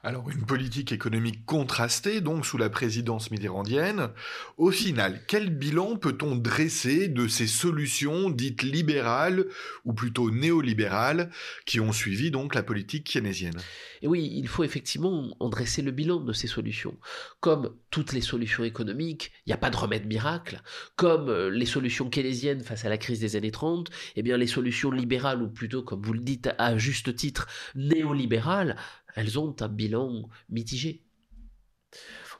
Alors 0.03 0.29
une 0.29 0.45
politique 0.45 0.91
économique 0.91 1.45
contrastée, 1.45 2.21
donc 2.21 2.45
sous 2.45 2.57
la 2.57 2.69
présidence 2.69 3.31
mitterrandienne. 3.31 4.09
Au 4.57 4.71
final, 4.71 5.21
quel 5.27 5.49
bilan 5.49 5.95
peut-on 5.95 6.35
dresser 6.35 7.07
de 7.07 7.27
ces 7.27 7.47
solutions 7.47 8.29
dites 8.29 8.63
libérales, 8.63 9.45
ou 9.85 9.93
plutôt 9.93 10.31
néolibérales, 10.31 11.29
qui 11.65 11.79
ont 11.79 11.91
suivi 11.91 12.31
donc 12.31 12.55
la 12.55 12.63
politique 12.63 13.11
keynésienne? 13.11 13.59
Et 14.01 14.07
oui, 14.07 14.31
il 14.33 14.47
faut 14.47 14.63
effectivement 14.63 15.35
en 15.39 15.49
dresser 15.49 15.81
le 15.81 15.91
bilan 15.91 16.19
de 16.19 16.33
ces 16.33 16.47
solutions. 16.47 16.97
Comme 17.39 17.75
toutes 17.91 18.13
les 18.13 18.21
solutions 18.21 18.63
économiques, 18.63 19.31
il 19.45 19.49
n'y 19.49 19.53
a 19.53 19.57
pas 19.57 19.69
de 19.69 19.77
remède 19.77 20.07
miracle. 20.07 20.61
Comme 20.95 21.29
euh, 21.29 21.49
les 21.49 21.65
solutions 21.65 22.09
keynésiennes 22.09 22.61
face 22.61 22.85
à 22.85 22.89
la 22.89 22.97
crise 22.97 23.19
des 23.19 23.35
années 23.35 23.51
30, 23.51 23.89
eh 24.15 24.23
bien 24.23 24.37
les 24.37 24.47
solutions 24.47 24.91
libérales, 24.91 25.41
ou 25.41 25.49
plutôt, 25.49 25.83
comme 25.83 26.01
vous 26.01 26.13
le 26.13 26.19
dites 26.19 26.49
à 26.57 26.77
juste 26.77 27.15
titre, 27.15 27.47
néolibérales, 27.75 28.75
elles 29.15 29.39
ont 29.39 29.55
un 29.59 29.67
bilan 29.67 30.29
mitigé. 30.49 31.03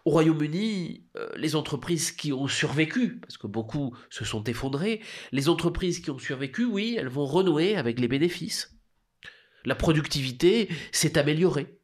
Au 0.05 0.11
Royaume-Uni, 0.11 1.05
euh, 1.15 1.29
les 1.35 1.55
entreprises 1.55 2.11
qui 2.11 2.33
ont 2.33 2.47
survécu, 2.47 3.19
parce 3.19 3.37
que 3.37 3.47
beaucoup 3.47 3.95
se 4.09 4.25
sont 4.25 4.43
effondrées, 4.45 5.01
les 5.31 5.47
entreprises 5.47 5.99
qui 5.99 6.09
ont 6.09 6.17
survécu, 6.17 6.65
oui, 6.65 6.95
elles 6.97 7.07
vont 7.07 7.25
renouer 7.25 7.75
avec 7.75 7.99
les 7.99 8.07
bénéfices. 8.07 8.75
La 9.63 9.75
productivité 9.75 10.69
s'est 10.91 11.19
améliorée. 11.19 11.77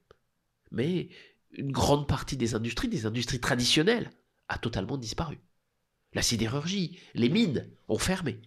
Mais 0.72 1.10
une 1.52 1.72
grande 1.72 2.08
partie 2.08 2.38
des 2.38 2.56
industries, 2.56 2.88
des 2.88 3.06
industries 3.06 3.40
traditionnelles, 3.40 4.12
a 4.50 4.58
totalement 4.58 4.98
disparu. 4.98 5.40
La 6.14 6.22
sidérurgie, 6.22 7.00
les 7.14 7.30
mines 7.30 7.70
ont 7.88 8.00
fermé. 8.00 8.42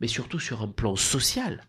Mais 0.00 0.08
surtout 0.08 0.40
sur 0.40 0.62
un 0.62 0.68
plan 0.68 0.96
social, 0.96 1.62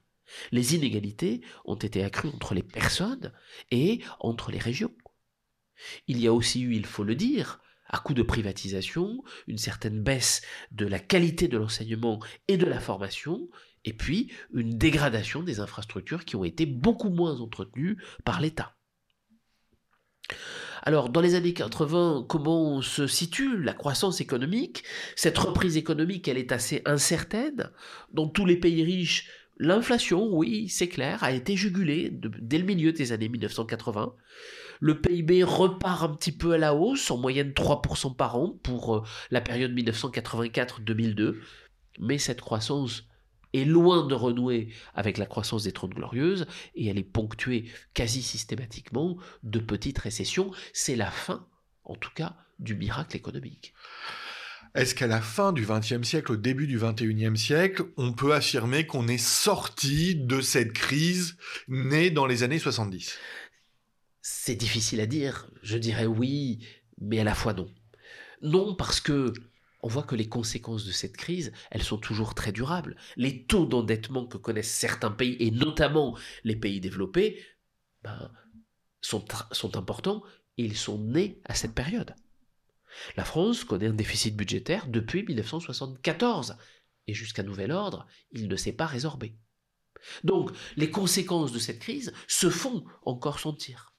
les 0.51 0.75
inégalités 0.75 1.41
ont 1.65 1.75
été 1.75 2.03
accrues 2.03 2.29
entre 2.29 2.53
les 2.53 2.63
personnes 2.63 3.33
et 3.71 4.01
entre 4.19 4.51
les 4.51 4.59
régions. 4.59 4.93
Il 6.07 6.19
y 6.19 6.27
a 6.27 6.33
aussi 6.33 6.61
eu, 6.61 6.75
il 6.75 6.85
faut 6.85 7.03
le 7.03 7.15
dire, 7.15 7.61
à 7.87 7.99
coup 7.99 8.13
de 8.13 8.21
privatisation, 8.21 9.23
une 9.47 9.57
certaine 9.57 10.01
baisse 10.01 10.41
de 10.71 10.85
la 10.85 10.99
qualité 10.99 11.47
de 11.47 11.57
l'enseignement 11.57 12.19
et 12.47 12.57
de 12.57 12.65
la 12.65 12.79
formation, 12.79 13.49
et 13.85 13.93
puis 13.93 14.31
une 14.53 14.77
dégradation 14.77 15.41
des 15.41 15.59
infrastructures 15.59 16.25
qui 16.25 16.35
ont 16.35 16.43
été 16.43 16.65
beaucoup 16.65 17.09
moins 17.09 17.39
entretenues 17.39 17.97
par 18.25 18.41
l'État. 18.41 18.75
Alors, 20.83 21.09
dans 21.09 21.21
les 21.21 21.35
années 21.35 21.53
80, 21.53 22.25
comment 22.29 22.81
se 22.81 23.07
situe 23.07 23.61
la 23.61 23.73
croissance 23.73 24.21
économique? 24.21 24.83
Cette 25.15 25.37
reprise 25.37 25.75
économique, 25.75 26.27
elle 26.27 26.37
est 26.37 26.51
assez 26.51 26.81
incertaine. 26.85 27.71
Dans 28.13 28.27
tous 28.27 28.45
les 28.45 28.57
pays 28.57 28.83
riches, 28.83 29.29
L'inflation, 29.59 30.29
oui, 30.31 30.69
c'est 30.69 30.87
clair, 30.87 31.21
a 31.23 31.33
été 31.33 31.57
jugulée 31.57 32.09
dès 32.11 32.57
le 32.57 32.63
milieu 32.63 32.93
des 32.93 33.11
années 33.11 33.27
1980. 33.27 34.15
Le 34.79 35.01
PIB 35.01 35.43
repart 35.43 36.03
un 36.03 36.15
petit 36.15 36.31
peu 36.31 36.53
à 36.53 36.57
la 36.57 36.73
hausse, 36.73 37.11
en 37.11 37.17
moyenne 37.17 37.51
3% 37.51 38.15
par 38.15 38.37
an 38.37 38.57
pour 38.63 38.95
euh, 38.95 39.03
la 39.31 39.41
période 39.41 39.73
1984-2002. 39.73 41.35
Mais 41.99 42.17
cette 42.17 42.39
croissance 42.39 43.03
est 43.53 43.65
loin 43.65 44.07
de 44.07 44.15
renouer 44.15 44.69
avec 44.95 45.17
la 45.17 45.25
croissance 45.25 45.63
des 45.63 45.73
Trente 45.73 45.93
Glorieuses 45.93 46.47
et 46.75 46.87
elle 46.87 46.97
est 46.97 47.03
ponctuée 47.03 47.65
quasi 47.93 48.21
systématiquement 48.21 49.17
de 49.43 49.59
petites 49.59 49.99
récessions. 49.99 50.51
C'est 50.71 50.95
la 50.95 51.11
fin, 51.11 51.45
en 51.83 51.95
tout 51.95 52.11
cas, 52.15 52.37
du 52.59 52.75
miracle 52.75 53.17
économique. 53.17 53.73
Est-ce 54.75 54.93
qu'à 54.93 55.07
la 55.07 55.21
fin 55.21 55.51
du 55.51 55.65
XXe 55.65 56.07
siècle, 56.07 56.33
au 56.33 56.37
début 56.37 56.67
du 56.67 56.79
XXIe 56.79 57.37
siècle, 57.37 57.83
on 57.97 58.13
peut 58.13 58.33
affirmer 58.33 58.85
qu'on 58.85 59.07
est 59.07 59.17
sorti 59.17 60.15
de 60.15 60.41
cette 60.41 60.73
crise 60.73 61.37
née 61.67 62.11
dans 62.11 62.27
les 62.27 62.43
années 62.43 62.59
70 62.59 63.17
C'est 64.21 64.55
difficile 64.55 65.01
à 65.01 65.07
dire. 65.07 65.49
Je 65.63 65.77
dirais 65.77 66.05
oui, 66.05 66.59
mais 67.01 67.19
à 67.19 67.23
la 67.23 67.33
fois 67.33 67.53
non. 67.53 67.73
Non 68.41 68.75
parce 68.75 69.01
que 69.01 69.33
on 69.81 69.87
voit 69.87 70.03
que 70.03 70.15
les 70.15 70.27
conséquences 70.27 70.85
de 70.85 70.91
cette 70.91 71.15
crise, 71.17 71.53
elles 71.71 71.83
sont 71.83 71.97
toujours 71.97 72.35
très 72.35 72.51
durables. 72.51 72.97
Les 73.15 73.45
taux 73.45 73.65
d'endettement 73.65 74.25
que 74.25 74.37
connaissent 74.37 74.73
certains 74.73 75.11
pays, 75.11 75.37
et 75.39 75.51
notamment 75.51 76.17
les 76.43 76.57
pays 76.57 76.81
développés, 76.81 77.41
ben, 78.03 78.29
sont, 79.01 79.23
sont 79.51 79.77
importants 79.77 80.21
et 80.57 80.65
ils 80.65 80.77
sont 80.77 80.99
nés 80.99 81.41
à 81.45 81.55
cette 81.55 81.73
période. 81.73 82.13
La 83.15 83.23
France 83.23 83.63
connaît 83.63 83.87
un 83.87 83.93
déficit 83.93 84.35
budgétaire 84.35 84.87
depuis 84.87 85.23
1974, 85.23 86.57
et 87.07 87.13
jusqu'à 87.13 87.43
nouvel 87.43 87.71
ordre, 87.71 88.07
il 88.31 88.47
ne 88.47 88.55
s'est 88.55 88.73
pas 88.73 88.85
résorbé. 88.85 89.35
Donc, 90.23 90.51
les 90.77 90.89
conséquences 90.89 91.51
de 91.51 91.59
cette 91.59 91.79
crise 91.79 92.13
se 92.27 92.49
font 92.49 92.85
encore 93.03 93.39
sentir. 93.39 93.93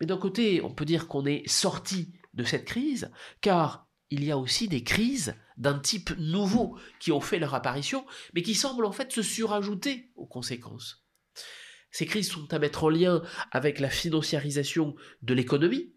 Mais 0.00 0.06
d'un 0.06 0.16
côté, 0.16 0.62
on 0.62 0.72
peut 0.72 0.84
dire 0.84 1.08
qu'on 1.08 1.26
est 1.26 1.46
sorti 1.48 2.12
de 2.32 2.44
cette 2.44 2.64
crise, 2.64 3.10
car 3.40 3.86
il 4.08 4.24
y 4.24 4.30
a 4.30 4.38
aussi 4.38 4.68
des 4.68 4.82
crises 4.82 5.34
d'un 5.56 5.78
type 5.78 6.10
nouveau 6.18 6.78
qui 6.98 7.12
ont 7.12 7.20
fait 7.20 7.38
leur 7.38 7.54
apparition, 7.54 8.06
mais 8.34 8.42
qui 8.42 8.54
semblent 8.54 8.86
en 8.86 8.92
fait 8.92 9.12
se 9.12 9.22
surajouter 9.22 10.10
aux 10.16 10.26
conséquences. 10.26 11.04
Ces 11.90 12.06
crises 12.06 12.30
sont 12.30 12.52
à 12.52 12.58
mettre 12.58 12.84
en 12.84 12.88
lien 12.88 13.22
avec 13.50 13.80
la 13.80 13.90
financiarisation 13.90 14.94
de 15.22 15.34
l'économie, 15.34 15.92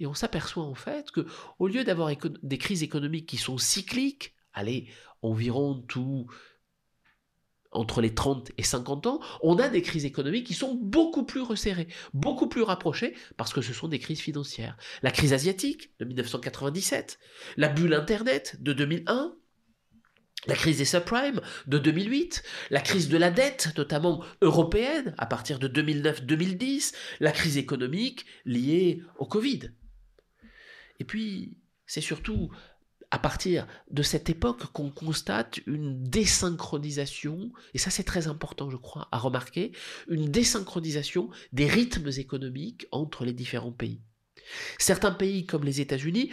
et 0.00 0.06
on 0.06 0.14
s'aperçoit 0.14 0.64
en 0.64 0.74
fait 0.74 1.10
que 1.10 1.26
au 1.58 1.68
lieu 1.68 1.84
d'avoir 1.84 2.10
des 2.42 2.58
crises 2.58 2.82
économiques 2.82 3.26
qui 3.26 3.36
sont 3.36 3.58
cycliques, 3.58 4.34
allez, 4.52 4.88
environ 5.22 5.82
tout 5.88 6.26
entre 7.70 8.00
les 8.00 8.14
30 8.14 8.50
et 8.56 8.62
50 8.62 9.06
ans, 9.06 9.20
on 9.42 9.58
a 9.58 9.68
des 9.68 9.82
crises 9.82 10.04
économiques 10.04 10.46
qui 10.46 10.54
sont 10.54 10.74
beaucoup 10.74 11.24
plus 11.24 11.42
resserrées, 11.42 11.88
beaucoup 12.14 12.48
plus 12.48 12.62
rapprochées, 12.62 13.14
parce 13.36 13.52
que 13.52 13.60
ce 13.60 13.72
sont 13.72 13.88
des 13.88 13.98
crises 13.98 14.20
financières. 14.20 14.76
La 15.02 15.10
crise 15.10 15.32
asiatique 15.32 15.90
de 15.98 16.06
1997, 16.06 17.18
la 17.56 17.68
bulle 17.68 17.94
Internet 17.94 18.56
de 18.60 18.72
2001, 18.72 19.34
la 20.46 20.54
crise 20.54 20.78
des 20.78 20.84
subprimes 20.84 21.40
de 21.66 21.78
2008, 21.78 22.42
la 22.70 22.80
crise 22.80 23.08
de 23.08 23.18
la 23.18 23.30
dette, 23.30 23.72
notamment 23.76 24.24
européenne, 24.40 25.14
à 25.18 25.26
partir 25.26 25.58
de 25.58 25.68
2009-2010, 25.68 26.94
la 27.20 27.32
crise 27.32 27.58
économique 27.58 28.24
liée 28.44 29.02
au 29.18 29.26
Covid. 29.26 29.72
Et 31.00 31.04
puis, 31.04 31.56
c'est 31.86 32.00
surtout 32.00 32.50
à 33.10 33.18
partir 33.18 33.66
de 33.90 34.02
cette 34.02 34.28
époque 34.28 34.66
qu'on 34.72 34.90
constate 34.90 35.60
une 35.66 36.04
désynchronisation, 36.04 37.52
et 37.72 37.78
ça 37.78 37.90
c'est 37.90 38.04
très 38.04 38.28
important 38.28 38.68
je 38.68 38.76
crois 38.76 39.08
à 39.12 39.18
remarquer, 39.18 39.72
une 40.08 40.30
désynchronisation 40.30 41.30
des 41.52 41.66
rythmes 41.66 42.10
économiques 42.18 42.86
entre 42.92 43.24
les 43.24 43.32
différents 43.32 43.72
pays. 43.72 44.00
Certains 44.78 45.12
pays 45.12 45.46
comme 45.46 45.64
les 45.64 45.80
États-Unis 45.80 46.30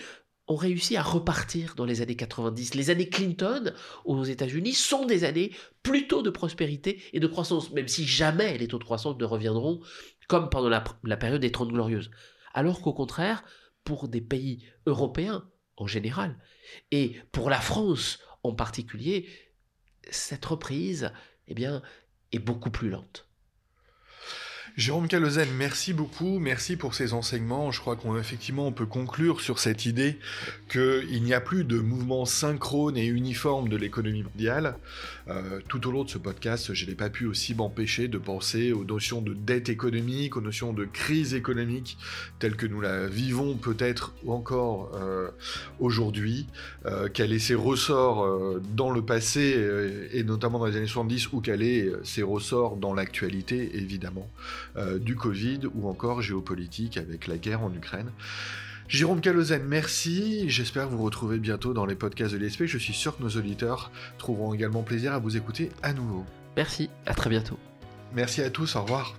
ont 0.48 0.56
réussi 0.56 0.96
à 0.96 1.02
repartir 1.02 1.74
dans 1.76 1.86
les 1.86 2.02
années 2.02 2.16
90. 2.16 2.76
Les 2.76 2.90
années 2.90 3.10
Clinton 3.10 3.74
aux 4.04 4.24
États-Unis 4.24 4.74
sont 4.74 5.06
des 5.06 5.24
années 5.24 5.52
plutôt 5.82 6.22
de 6.22 6.30
prospérité 6.30 7.02
et 7.14 7.20
de 7.20 7.28
croissance, 7.28 7.72
même 7.72 7.88
si 7.88 8.06
jamais 8.06 8.58
les 8.58 8.68
taux 8.68 8.78
de 8.78 8.84
croissance 8.84 9.18
ne 9.18 9.26
reviendront 9.26 9.80
comme 10.28 10.50
pendant 10.50 10.70
la, 10.70 11.18
période 11.18 11.42
des 11.42 11.52
Trente 11.52 11.72
Glorieuses. 11.72 12.12
Alors 12.54 12.82
qu'au 12.82 12.94
contraire, 12.94 13.44
pour 13.86 14.10
des 14.10 14.22
pays 14.22 14.66
européens 14.86 15.50
en 15.78 15.88
général, 15.88 16.38
et 16.92 17.16
pour 17.32 17.50
la 17.50 17.62
France 17.62 18.20
en 18.44 18.54
particulier, 18.54 19.30
cette 20.10 20.46
reprise 20.46 21.12
eh 21.48 21.56
est 22.32 22.40
beaucoup 22.40 22.72
plus 22.72 22.90
lente. 22.90 23.30
Jérôme 24.78 25.08
Calozen, 25.08 25.48
merci 25.58 25.94
beaucoup, 25.94 26.38
merci 26.38 26.76
pour 26.76 26.96
ces 26.96 27.14
enseignements. 27.14 27.72
Je 27.72 27.80
crois 27.80 27.96
qu'effectivement 27.96 28.68
on 28.68 28.74
peut 28.74 28.86
conclure 28.86 29.40
sur 29.40 29.58
cette 29.58 29.86
idée 29.86 30.20
qu'il 30.70 31.24
n'y 31.24 31.34
a 31.34 31.40
plus 31.40 31.64
de 31.64 31.80
mouvement 31.80 32.26
synchrone 32.26 32.98
et 32.98 33.06
uniforme 33.06 33.70
de 33.70 33.78
l'économie 33.78 34.24
mondiale. 34.24 34.76
Euh, 35.30 35.62
tout 35.70 35.88
au 35.88 35.92
long 35.92 36.04
de 36.04 36.10
ce 36.10 36.18
podcast, 36.18 36.74
je 36.74 36.86
n'ai 36.86 36.94
pas 36.94 37.10
pu 37.10 37.26
aussi 37.26 37.56
m'empêcher 37.56 38.10
de 38.10 38.18
penser 38.18 38.74
aux 38.74 38.84
notions 38.84 39.22
de 39.22 39.34
dette 39.34 39.70
économique, 39.70 40.36
aux 40.36 40.42
notions 40.42 40.74
de 40.74 40.84
crise 40.84 41.36
économique 41.36 41.98
telles 42.40 42.58
que 42.58 42.66
nous 42.66 42.82
la 42.82 43.08
vivons 43.08 43.56
peut-être 43.56 44.14
encore 44.28 44.92
euh, 44.96 45.30
aujourd'hui, 45.80 46.48
euh, 46.86 47.08
qu'elle 47.08 47.32
ait 47.32 47.40
ses 47.40 47.56
ressorts 47.56 48.60
dans 48.76 48.92
le 48.92 49.02
passé 49.02 49.58
et 50.12 50.24
notamment 50.26 50.60
dans 50.60 50.66
les 50.66 50.76
années 50.76 50.86
70 50.86 51.32
ou 51.32 51.40
qu'elle 51.40 51.64
ait 51.64 51.90
ses 52.04 52.24
ressorts 52.24 52.76
dans 52.76 52.94
l'actualité 52.94 53.78
évidemment. 53.78 54.30
Euh, 54.78 55.00
du 55.00 55.16
Covid 55.16 55.62
ou 55.74 55.88
encore 55.88 56.22
géopolitique 56.22 56.98
avec 56.98 57.28
la 57.28 57.38
guerre 57.38 57.64
en 57.64 57.74
Ukraine. 57.74 58.12
Jérôme 58.90 59.22
Calozen, 59.22 59.64
merci. 59.64 60.50
J'espère 60.50 60.90
vous 60.90 61.02
retrouver 61.02 61.40
bientôt 61.40 61.74
dans 61.74 61.86
les 61.86 61.96
podcasts 61.96 62.34
de 62.34 62.38
l'ESP. 62.38 62.66
Je 62.66 62.78
suis 62.78 62.94
sûr 62.94 63.18
que 63.18 63.24
nos 63.24 63.30
auditeurs 63.30 63.90
trouveront 64.18 64.54
également 64.54 64.84
plaisir 64.84 65.14
à 65.14 65.20
vous 65.20 65.38
écouter 65.38 65.70
à 65.82 65.94
nouveau. 65.94 66.26
Merci, 66.58 66.90
à 67.06 67.14
très 67.14 67.30
bientôt. 67.30 67.58
Merci 68.14 68.42
à 68.42 68.50
tous, 68.50 68.76
au 68.76 68.82
revoir. 68.82 69.16